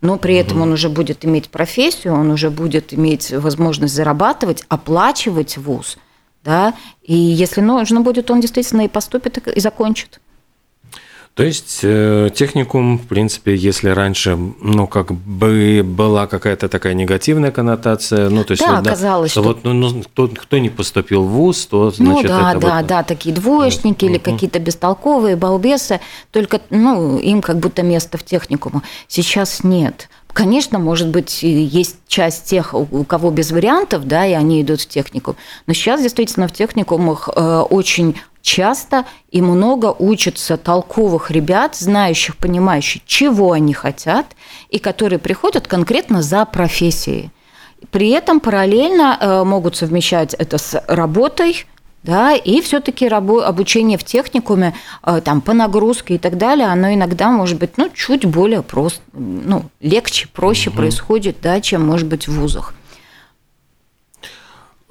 но 0.01 0.17
при 0.17 0.35
этом 0.35 0.61
он 0.61 0.71
уже 0.71 0.89
будет 0.89 1.23
иметь 1.25 1.49
профессию, 1.49 2.13
он 2.13 2.31
уже 2.31 2.49
будет 2.49 2.93
иметь 2.93 3.31
возможность 3.31 3.93
зарабатывать, 3.93 4.63
оплачивать 4.67 5.57
вуз– 5.57 5.97
да, 6.43 6.73
и 7.03 7.13
если 7.13 7.61
нужно 7.61 8.01
будет, 8.01 8.31
он 8.31 8.41
действительно 8.41 8.81
и 8.81 8.87
поступит, 8.87 9.47
и 9.47 9.59
закончит. 9.59 10.19
То 11.33 11.43
есть 11.43 11.79
э, 11.83 12.29
техникум, 12.33 12.99
в 12.99 13.07
принципе, 13.07 13.55
если 13.55 13.89
раньше, 13.89 14.35
ну, 14.35 14.85
как 14.85 15.13
бы 15.13 15.81
была 15.81 16.27
какая-то 16.27 16.67
такая 16.67 16.93
негативная 16.93 17.51
коннотация, 17.51 18.29
ну, 18.29 18.43
то 18.43 18.51
есть, 18.51 18.61
да, 18.61 18.75
вот, 18.75 18.83
да, 18.83 18.91
оказалось, 18.91 19.31
что... 19.31 19.41
вот, 19.41 19.63
ну, 19.63 19.71
ну, 19.71 20.03
кто, 20.03 20.27
кто 20.27 20.57
не 20.57 20.69
поступил 20.69 21.23
в 21.23 21.29
ВУЗ, 21.29 21.65
то, 21.67 21.93
ну 21.99 22.13
значит, 22.13 22.31
ну, 22.31 22.37
да, 22.37 22.51
это 22.51 22.59
да, 22.59 22.77
вот... 22.77 22.85
да, 22.87 23.03
такие 23.03 23.33
двоечники 23.33 24.03
или 24.03 24.17
какие-то 24.17 24.59
бестолковые 24.59 25.37
балбесы, 25.37 26.01
только, 26.31 26.59
ну, 26.69 27.17
им 27.17 27.41
как 27.41 27.59
будто 27.59 27.81
место 27.81 28.17
в 28.17 28.23
техникуме. 28.23 28.81
Сейчас 29.07 29.63
нет. 29.63 30.09
Конечно, 30.33 30.79
может 30.79 31.09
быть, 31.09 31.43
есть 31.43 31.97
часть 32.07 32.45
тех, 32.45 32.73
у 32.73 33.03
кого 33.03 33.31
без 33.31 33.51
вариантов, 33.51 34.05
да, 34.05 34.25
и 34.25 34.33
они 34.33 34.61
идут 34.61 34.81
в 34.81 34.87
технику. 34.87 35.35
Но 35.67 35.73
сейчас 35.73 36.01
действительно 36.01 36.47
в 36.47 36.53
техникумах 36.53 37.29
э, 37.35 37.59
очень 37.69 38.15
часто 38.41 39.05
и 39.29 39.41
много 39.41 39.95
учатся 39.97 40.57
толковых 40.57 41.31
ребят, 41.31 41.75
знающих, 41.75 42.37
понимающих, 42.37 43.03
чего 43.05 43.51
они 43.51 43.73
хотят, 43.73 44.25
и 44.69 44.79
которые 44.79 45.19
приходят 45.19 45.67
конкретно 45.67 46.21
за 46.21 46.45
профессией. 46.45 47.31
При 47.89 48.09
этом 48.09 48.39
параллельно 48.39 49.17
э, 49.19 49.43
могут 49.43 49.75
совмещать 49.75 50.33
это 50.35 50.57
с 50.57 50.83
работой, 50.87 51.65
да, 52.03 52.33
и 52.33 52.61
все-таки 52.61 53.07
обучение 53.07 53.97
в 53.97 54.03
техникуме, 54.03 54.73
э, 55.03 55.21
там, 55.23 55.41
по 55.41 55.53
нагрузке 55.53 56.15
и 56.15 56.17
так 56.17 56.37
далее, 56.37 56.67
оно 56.67 56.93
иногда 56.93 57.29
может 57.29 57.59
быть, 57.59 57.77
ну, 57.77 57.89
чуть 57.93 58.25
более 58.25 58.63
просто, 58.63 59.01
ну, 59.13 59.65
легче, 59.79 60.27
проще 60.33 60.69
угу. 60.69 60.77
происходит, 60.77 61.37
да, 61.41 61.61
чем, 61.61 61.85
может 61.85 62.07
быть, 62.07 62.27
в 62.27 62.39
вузах. 62.39 62.73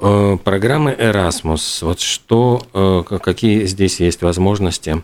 Э, 0.02 0.38
программы 0.42 0.92
Erasmus, 0.92 1.84
вот 1.84 2.00
что, 2.00 2.62
э, 2.72 3.18
какие 3.18 3.66
здесь 3.66 4.00
есть 4.00 4.22
возможности? 4.22 5.02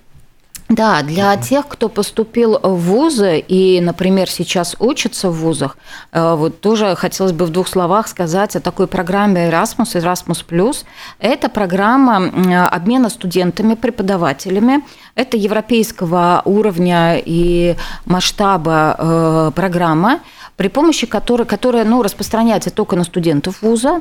Да, 0.68 1.02
для 1.02 1.36
тех, 1.36 1.68
кто 1.68 1.88
поступил 1.88 2.58
в 2.60 2.74
вузы 2.74 3.38
и, 3.38 3.80
например, 3.80 4.28
сейчас 4.28 4.74
учится 4.80 5.30
в 5.30 5.36
вузах, 5.36 5.76
э, 6.10 6.34
вот 6.34 6.60
тоже 6.60 6.96
хотелось 6.96 7.32
бы 7.32 7.44
в 7.44 7.50
двух 7.50 7.68
словах 7.68 8.08
сказать 8.08 8.56
о 8.56 8.60
такой 8.60 8.88
программе 8.88 9.48
Erasmus, 9.48 9.94
Erasmus+. 9.94 10.84
Это 11.20 11.48
программа 11.48 12.68
обмена 12.68 13.10
студентами, 13.10 13.74
преподавателями. 13.74 14.82
Это 15.14 15.36
европейского 15.36 16.42
уровня 16.44 17.22
и 17.24 17.76
масштаба 18.04 18.96
э, 18.98 19.52
программа 19.54 20.20
при 20.56 20.68
помощи 20.68 21.06
которой, 21.06 21.46
которая 21.46 21.84
ну, 21.84 22.02
распространяется 22.02 22.70
только 22.70 22.96
на 22.96 23.04
студентов 23.04 23.60
вуза 23.60 24.00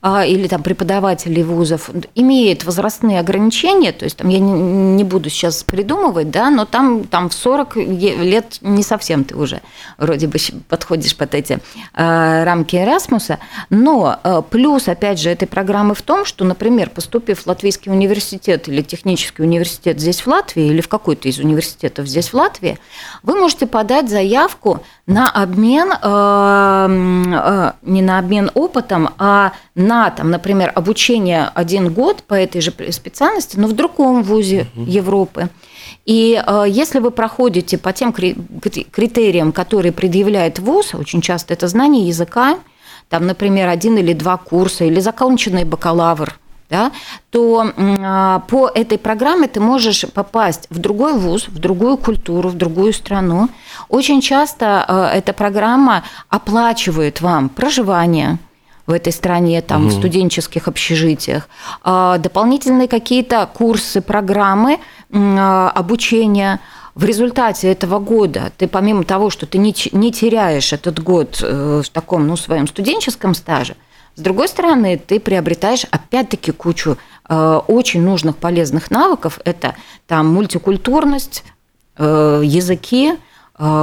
а, 0.00 0.26
или 0.26 0.48
там, 0.48 0.62
преподавателей 0.62 1.44
вузов, 1.44 1.90
имеет 2.14 2.64
возрастные 2.64 3.20
ограничения, 3.20 3.92
то 3.92 4.04
есть 4.04 4.16
там, 4.16 4.28
я 4.28 4.40
не, 4.40 4.52
не 4.52 5.04
буду 5.04 5.30
сейчас 5.30 5.62
придумывать, 5.62 6.01
да, 6.10 6.50
но 6.50 6.64
там, 6.64 7.04
там 7.04 7.28
в 7.28 7.34
40 7.34 7.76
лет 7.76 8.58
не 8.60 8.82
совсем 8.82 9.24
ты 9.24 9.36
уже 9.36 9.60
вроде 9.98 10.26
бы 10.26 10.38
подходишь 10.68 11.16
под 11.16 11.34
эти 11.34 11.60
а, 11.94 12.44
рамки 12.44 12.76
Эрасмуса, 12.76 13.38
но 13.70 14.18
а, 14.22 14.42
плюс, 14.42 14.88
опять 14.88 15.20
же, 15.20 15.30
этой 15.30 15.46
программы 15.46 15.94
в 15.94 16.02
том, 16.02 16.24
что, 16.24 16.44
например, 16.44 16.90
поступив 16.90 17.42
в 17.42 17.46
Латвийский 17.46 17.92
университет 17.92 18.68
или 18.68 18.82
технический 18.82 19.42
университет 19.42 20.00
здесь 20.00 20.22
в 20.22 20.26
Латвии 20.26 20.64
или 20.64 20.80
в 20.80 20.88
какой-то 20.88 21.28
из 21.28 21.38
университетов 21.38 22.06
здесь 22.06 22.32
в 22.32 22.34
Латвии, 22.34 22.78
вы 23.22 23.34
можете 23.34 23.66
подать 23.66 24.08
заявку 24.08 24.82
на 25.06 25.28
обмен, 25.28 25.92
э, 25.92 26.86
э, 27.34 27.72
не 27.82 28.02
на 28.02 28.18
обмен 28.18 28.50
опытом, 28.54 29.10
а 29.18 29.52
на, 29.74 30.10
там, 30.10 30.30
например, 30.30 30.72
обучение 30.74 31.50
один 31.54 31.92
год 31.92 32.22
по 32.22 32.34
этой 32.34 32.60
же 32.60 32.72
специальности, 32.90 33.58
но 33.58 33.66
в 33.66 33.72
другом 33.72 34.22
вузе 34.22 34.66
угу. 34.74 34.84
Европы. 34.84 35.48
И 36.04 36.42
э, 36.44 36.64
если 36.68 36.98
вы 36.98 37.10
проходите 37.10 37.78
по 37.78 37.92
тем 37.92 38.12
критериям, 38.12 39.52
которые 39.52 39.92
предъявляет 39.92 40.58
ВУЗ, 40.58 40.94
очень 40.94 41.20
часто 41.20 41.54
это 41.54 41.68
знание 41.68 42.08
языка, 42.08 42.58
там, 43.08 43.26
например, 43.26 43.68
один 43.68 43.98
или 43.98 44.14
два 44.14 44.36
курса, 44.36 44.84
или 44.84 44.98
законченный 44.98 45.64
бакалавр, 45.64 46.38
да, 46.70 46.90
то 47.30 47.70
а, 47.76 48.38
по 48.48 48.70
этой 48.74 48.96
программе 48.96 49.46
ты 49.46 49.60
можешь 49.60 50.06
попасть 50.14 50.66
в 50.70 50.78
другой 50.78 51.12
вуз, 51.12 51.46
в 51.48 51.58
другую 51.58 51.98
культуру, 51.98 52.48
в 52.48 52.54
другую 52.54 52.94
страну. 52.94 53.50
Очень 53.90 54.22
часто 54.22 54.82
а, 54.88 55.12
эта 55.12 55.34
программа 55.34 56.04
оплачивает 56.30 57.20
вам 57.20 57.50
проживание, 57.50 58.38
в 58.86 58.92
этой 58.92 59.12
стране, 59.12 59.62
там, 59.62 59.86
угу. 59.86 59.90
в 59.90 59.98
студенческих 59.98 60.68
общежитиях, 60.68 61.48
а, 61.82 62.18
дополнительные 62.18 62.88
какие-то 62.88 63.48
курсы, 63.52 64.00
программы 64.00 64.78
обучения. 65.10 66.60
В 66.94 67.04
результате 67.04 67.70
этого 67.70 67.98
года 67.98 68.52
ты, 68.56 68.66
помимо 68.66 69.04
того, 69.04 69.30
что 69.30 69.46
ты 69.46 69.58
не 69.58 69.72
теряешь 69.72 70.72
этот 70.72 71.02
год 71.02 71.38
э, 71.42 71.82
в 71.84 71.88
таком, 71.90 72.26
ну, 72.26 72.36
своем 72.36 72.66
студенческом 72.66 73.34
стаже, 73.34 73.76
с 74.14 74.20
другой 74.20 74.48
стороны, 74.48 74.98
ты 74.98 75.18
приобретаешь 75.18 75.86
опять-таки 75.90 76.52
кучу 76.52 76.98
э, 77.28 77.60
очень 77.66 78.02
нужных 78.02 78.36
полезных 78.36 78.90
навыков. 78.90 79.40
Это 79.44 79.74
там 80.06 80.28
мультикультурность, 80.34 81.44
э, 81.96 82.42
языки, 82.44 83.14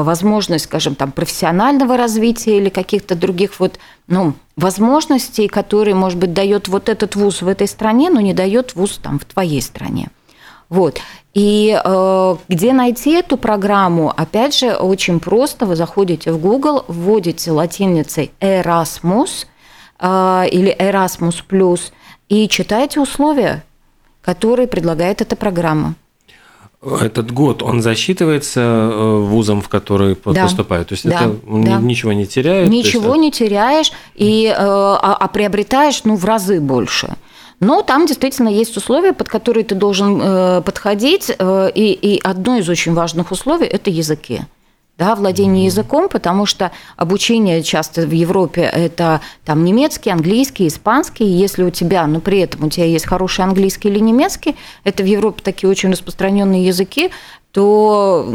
возможность, 0.04 0.66
скажем, 0.66 0.96
там 0.96 1.12
профессионального 1.12 1.96
развития 1.98 2.58
или 2.58 2.70
каких-то 2.70 3.16
других 3.16 3.60
вот 3.60 3.80
ну, 4.08 4.34
возможностей, 4.56 5.48
которые, 5.48 5.96
может 5.96 6.18
быть, 6.18 6.34
дает 6.34 6.68
вот 6.68 6.90
этот 6.90 7.16
вуз 7.16 7.42
в 7.42 7.48
этой 7.48 7.68
стране, 7.68 8.10
но 8.10 8.20
не 8.20 8.34
дает 8.34 8.76
вуз 8.76 9.00
там 9.02 9.20
в 9.20 9.26
твоей 9.26 9.62
стране. 9.62 10.10
Вот. 10.68 11.00
И 11.34 11.80
э, 11.82 12.36
где 12.50 12.74
найти 12.74 13.12
эту 13.14 13.38
программу? 13.38 14.14
Опять 14.16 14.58
же, 14.58 14.76
очень 14.76 15.20
просто. 15.20 15.66
Вы 15.66 15.76
заходите 15.76 16.32
в 16.32 16.40
Google, 16.40 16.84
вводите 16.88 17.52
латиницей 17.52 18.32
Erasmus– 18.42 19.46
а, 20.00 20.46
или 20.50 20.76
Erasmus+, 20.76 21.92
и 22.30 22.48
читайте 22.48 23.02
условия, 23.02 23.64
которые 24.22 24.68
предлагает 24.68 25.22
эта 25.22 25.36
программа. 25.36 25.96
Этот 26.82 27.32
год, 27.32 27.62
он 27.62 27.82
засчитывается 27.82 28.62
э, 28.62 29.18
вузом, 29.20 29.62
в 29.62 29.68
который 29.68 30.18
да. 30.26 30.44
поступает? 30.44 30.88
То 30.88 30.94
есть 30.94 31.08
да. 31.08 31.16
это 31.16 31.36
да. 31.46 31.80
ничего 31.82 32.14
не 32.14 32.26
теряет? 32.26 32.70
Ничего 32.70 33.16
есть... 33.16 33.20
не 33.20 33.32
теряешь, 33.32 33.92
и, 34.16 34.46
э, 34.46 34.54
а, 34.58 35.18
а 35.20 35.28
приобретаешь 35.28 36.04
ну, 36.06 36.16
в 36.16 36.24
разы 36.24 36.62
больше. 36.62 37.16
Но 37.60 37.82
там 37.82 38.06
действительно 38.06 38.48
есть 38.48 38.78
условия, 38.78 39.12
под 39.12 39.28
которые 39.28 39.66
ты 39.66 39.76
должен 39.76 40.22
э, 40.22 40.62
подходить, 40.62 41.30
и, 41.30 42.00
и 42.02 42.22
одно 42.24 42.58
из 42.58 42.70
очень 42.70 42.94
важных 42.94 43.32
условий– 43.32 43.68
это 43.68 43.90
языки 43.90 44.44
да, 45.00 45.16
владение 45.16 45.66
языком, 45.66 46.10
потому 46.10 46.46
что 46.46 46.72
обучение 46.98 47.64
часто 47.64 48.02
в 48.02 48.12
Европе 48.12 48.62
это 48.62 49.22
там 49.46 49.64
немецкий, 49.64 50.10
английский, 50.10 50.68
испанский. 50.68 51.26
Если 51.26 51.64
у 51.64 51.72
тебя, 51.72 52.06
но 52.06 52.20
при 52.20 52.40
этом 52.40 52.66
у 52.66 52.70
тебя 52.70 52.86
есть 52.86 53.08
хороший 53.08 53.46
английский 53.46 53.88
или 53.88 54.00
немецкий, 54.00 54.58
это 54.84 55.02
в 55.04 55.06
Европе 55.06 55.42
такие 55.42 55.70
очень 55.70 55.90
распространенные 55.92 56.66
языки, 56.66 57.12
то 57.52 58.30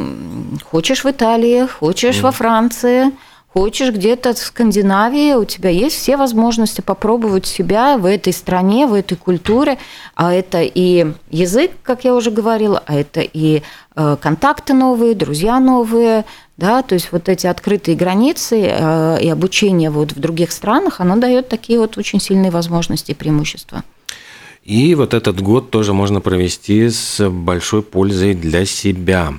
хочешь 0.70 1.04
в 1.04 1.10
Италии, 1.10 1.66
хочешь 1.66 2.16
mm. 2.16 2.22
во 2.22 2.30
Франции, 2.32 3.12
Хочешь 3.54 3.94
где-то 3.94 4.34
в 4.34 4.38
Скандинавии, 4.38 5.34
у 5.34 5.44
тебя 5.44 5.70
есть 5.70 5.96
все 5.96 6.16
возможности 6.16 6.80
попробовать 6.80 7.46
себя 7.46 7.96
в 7.98 8.04
этой 8.04 8.32
стране, 8.32 8.88
в 8.88 8.92
этой 8.92 9.16
культуре. 9.16 9.78
А 10.16 10.34
это 10.34 10.62
и 10.62 11.06
язык, 11.30 11.70
как 11.84 12.02
я 12.02 12.16
уже 12.16 12.32
говорила, 12.32 12.82
а 12.84 12.96
это 12.96 13.20
и 13.20 13.62
э, 13.94 14.16
контакты 14.20 14.74
новые, 14.74 15.14
друзья 15.14 15.60
новые, 15.60 16.24
да, 16.56 16.82
то 16.82 16.94
есть 16.94 17.12
вот 17.12 17.28
эти 17.28 17.46
открытые 17.46 17.96
границы 17.96 18.60
э, 18.60 19.18
и 19.22 19.28
обучение 19.28 19.90
вот 19.90 20.14
в 20.14 20.18
других 20.18 20.50
странах, 20.50 21.00
оно 21.00 21.14
дает 21.14 21.48
такие 21.48 21.78
вот 21.78 21.96
очень 21.96 22.20
сильные 22.20 22.50
возможности 22.50 23.12
и 23.12 23.14
преимущества. 23.14 23.84
И 24.64 24.96
вот 24.96 25.14
этот 25.14 25.40
год 25.40 25.70
тоже 25.70 25.92
можно 25.92 26.20
провести 26.20 26.88
с 26.88 27.30
большой 27.30 27.82
пользой 27.82 28.34
для 28.34 28.64
себя. 28.64 29.34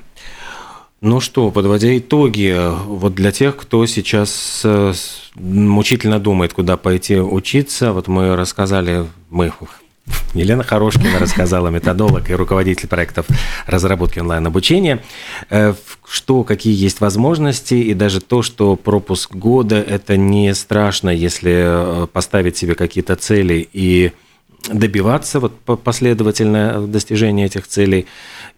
Ну 1.06 1.20
что, 1.20 1.52
подводя 1.52 1.96
итоги, 2.00 2.58
вот 2.88 3.14
для 3.14 3.32
тех, 3.32 3.56
кто 3.58 3.86
сейчас 3.86 4.62
э, 4.64 4.92
мучительно 5.36 6.20
думает, 6.20 6.54
куда 6.54 6.78
пойти 6.78 7.20
учиться, 7.20 7.94
вот 7.94 8.08
мы 8.08 8.36
рассказали, 8.36 9.06
мы 9.30 9.54
Елена 10.34 10.64
Хорошкина 10.64 11.20
рассказала, 11.20 11.68
методолог 11.68 12.32
и 12.32 12.34
руководитель 12.34 12.88
проектов 12.88 13.28
разработки 13.68 14.18
онлайн-обучения, 14.18 15.04
э, 15.52 15.76
что 16.08 16.44
какие 16.44 16.74
есть 16.74 17.02
возможности, 17.02 17.76
и 17.76 17.94
даже 17.94 18.20
то, 18.20 18.42
что 18.42 18.76
пропуск 18.76 19.32
года– 19.36 19.76
это 19.88 20.18
не 20.18 20.56
страшно, 20.56 21.12
если 21.12 21.54
э, 22.04 22.08
поставить 22.08 22.58
себе 22.58 22.74
какие-то 22.74 23.16
цели 23.16 23.70
и 23.74 24.12
добиваться 24.72 25.40
вот 25.40 25.54
последовательное 25.84 26.80
достижение 26.88 27.46
этих 27.46 27.68
целей. 27.68 28.08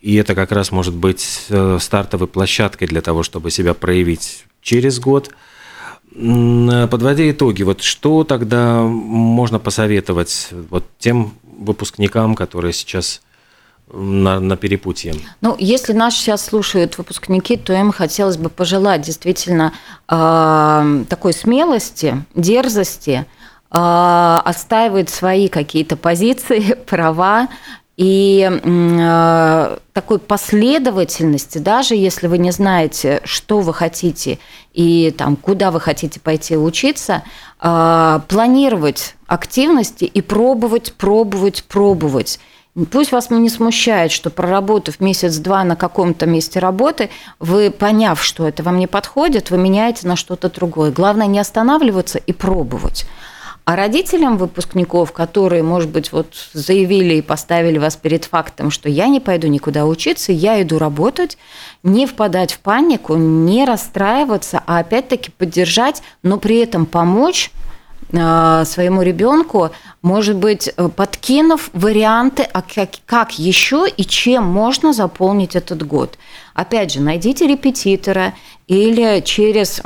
И 0.01 0.15
это 0.15 0.35
как 0.35 0.51
раз 0.51 0.71
может 0.71 0.93
быть 0.93 1.45
э, 1.49 1.77
стартовой 1.79 2.27
площадкой 2.27 2.85
для 2.85 3.01
того, 3.01 3.23
чтобы 3.23 3.51
себя 3.51 3.73
проявить 3.73 4.45
через 4.61 4.99
год. 4.99 5.31
Подводя 6.13 7.29
итоги, 7.29 7.63
вот 7.63 7.81
что 7.81 8.23
тогда 8.23 8.81
можно 8.81 9.59
посоветовать 9.59 10.49
вот 10.69 10.85
тем 10.97 11.33
выпускникам, 11.43 12.35
которые 12.35 12.73
сейчас 12.73 13.21
на, 13.91 14.39
на 14.39 14.57
перепутье? 14.57 15.15
Ну, 15.41 15.55
если 15.59 15.93
нас 15.93 16.15
сейчас 16.15 16.45
слушают 16.45 16.97
выпускники, 16.97 17.57
то 17.57 17.73
им 17.73 17.91
хотелось 17.91 18.37
бы 18.37 18.49
пожелать 18.49 19.01
действительно 19.01 19.73
э, 20.09 21.03
такой 21.09 21.33
смелости, 21.33 22.23
дерзости, 22.35 23.25
э, 23.71 24.41
отстаивать 24.43 25.09
свои 25.09 25.47
какие-то 25.47 25.97
позиции, 25.97 26.73
права 26.87 27.47
и 27.97 28.47
э, 28.47 29.77
такой 29.91 30.19
последовательности, 30.19 31.57
даже 31.57 31.95
если 31.95 32.27
вы 32.27 32.37
не 32.37 32.51
знаете, 32.51 33.21
что 33.23 33.59
вы 33.59 33.73
хотите 33.73 34.37
и 34.73 35.13
там, 35.17 35.35
куда 35.35 35.71
вы 35.71 35.79
хотите 35.79 36.19
пойти 36.19 36.55
учиться, 36.55 37.23
э, 37.59 38.19
планировать 38.27 39.15
активности 39.25 40.05
и 40.05 40.21
пробовать, 40.21 40.93
пробовать, 40.93 41.63
пробовать. 41.63 42.39
Пусть 42.91 43.11
вас 43.11 43.31
не 43.31 43.49
смущает, 43.49 44.11
что 44.11 44.29
проработав 44.29 44.99
месяц-два 44.99 45.63
на 45.63 45.75
каком-то 45.75 46.27
месте 46.27 46.59
работы, 46.59 47.09
вы, 47.39 47.71
поняв, 47.71 48.23
что 48.23 48.47
это 48.47 48.61
вам 48.61 48.77
не 48.77 48.85
подходит, 48.85 49.49
вы 49.49 49.57
меняете 49.57 50.07
на 50.07 50.15
что-то 50.15 50.51
другое. 50.51 50.91
Главное 50.91 51.25
не 51.25 51.39
останавливаться 51.39 52.19
и 52.19 52.33
пробовать. 52.33 53.07
А 53.67 53.75
родителям 53.75 54.37
выпускников, 54.37 55.11
которые, 55.11 55.61
может 55.61 55.89
быть, 55.89 56.13
вот 56.13 56.27
заявили 56.53 57.15
и 57.15 57.21
поставили 57.21 57.77
вас 57.77 57.97
перед 57.97 58.23
фактом, 58.23 58.71
что 58.71 58.87
я 58.87 59.07
не 59.07 59.19
пойду 59.19 59.47
никуда 59.47 59.85
учиться, 59.85 60.31
я 60.31 60.61
иду 60.61 60.79
работать, 60.79 61.37
не 61.83 62.05
впадать 62.05 62.53
в 62.53 62.59
панику, 62.59 63.17
не 63.17 63.65
расстраиваться, 63.65 64.63
а 64.65 64.79
опять-таки 64.79 65.31
поддержать, 65.31 66.01
но 66.23 66.37
при 66.37 66.59
этом 66.59 66.85
помочь 66.85 67.51
а, 68.13 68.63
своему 68.63 69.01
ребенку, 69.01 69.71
может 70.01 70.37
быть, 70.37 70.73
подкинув 70.95 71.69
варианты, 71.73 72.43
а 72.43 72.61
как, 72.61 72.91
как 73.05 73.37
еще 73.37 73.85
и 73.89 74.05
чем 74.05 74.45
можно 74.45 74.93
заполнить 74.93 75.57
этот 75.57 75.85
год. 75.85 76.17
Опять 76.53 76.93
же, 76.93 77.01
найдите 77.01 77.45
репетитора 77.45 78.33
или 78.67 79.19
через 79.25 79.81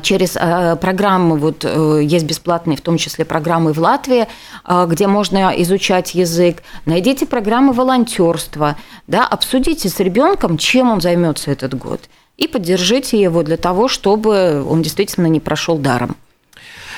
через 0.00 0.36
а, 0.36 0.76
программы, 0.76 1.36
вот 1.36 1.62
э, 1.64 2.00
есть 2.02 2.24
бесплатные, 2.24 2.76
в 2.78 2.80
том 2.80 2.96
числе 2.96 3.26
программы 3.26 3.74
в 3.74 3.78
Латвии, 3.78 4.26
а, 4.64 4.86
где 4.86 5.06
можно 5.06 5.52
изучать 5.62 6.14
язык. 6.14 6.62
Найдите 6.86 7.26
программы 7.26 7.74
волонтерства, 7.74 8.76
да, 9.06 9.26
обсудите 9.26 9.90
с 9.90 10.00
ребенком, 10.00 10.56
чем 10.56 10.90
он 10.90 11.02
займется 11.02 11.50
этот 11.50 11.74
год, 11.74 12.00
и 12.38 12.48
поддержите 12.48 13.20
его 13.20 13.42
для 13.42 13.58
того, 13.58 13.88
чтобы 13.88 14.64
он 14.66 14.80
действительно 14.80 15.26
не 15.26 15.40
прошел 15.40 15.76
даром. 15.76 16.16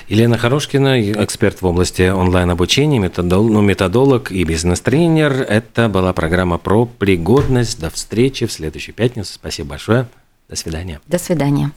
Елена 0.09 0.39
Хорошкина, 0.39 1.01
эксперт 1.25 1.62
в 1.62 1.66
области 1.66 2.09
онлайн-обучения, 2.09 2.99
методолог, 2.99 3.53
ну, 3.53 3.61
методолог 3.62 4.33
и 4.33 4.43
бизнес-тренер. 4.45 5.33
Это 5.33 5.89
была 5.89 6.12
программа 6.12 6.59
про 6.59 6.87
пригодность. 6.87 7.81
До 7.81 7.91
встречи 7.91 8.47
в 8.47 8.53
следующую 8.53 8.95
пятницу. 8.95 9.33
Спасибо 9.35 9.71
большое. 9.71 10.09
До 10.49 10.57
свидания. 10.57 11.01
До 11.07 11.18
свидания. 11.18 11.71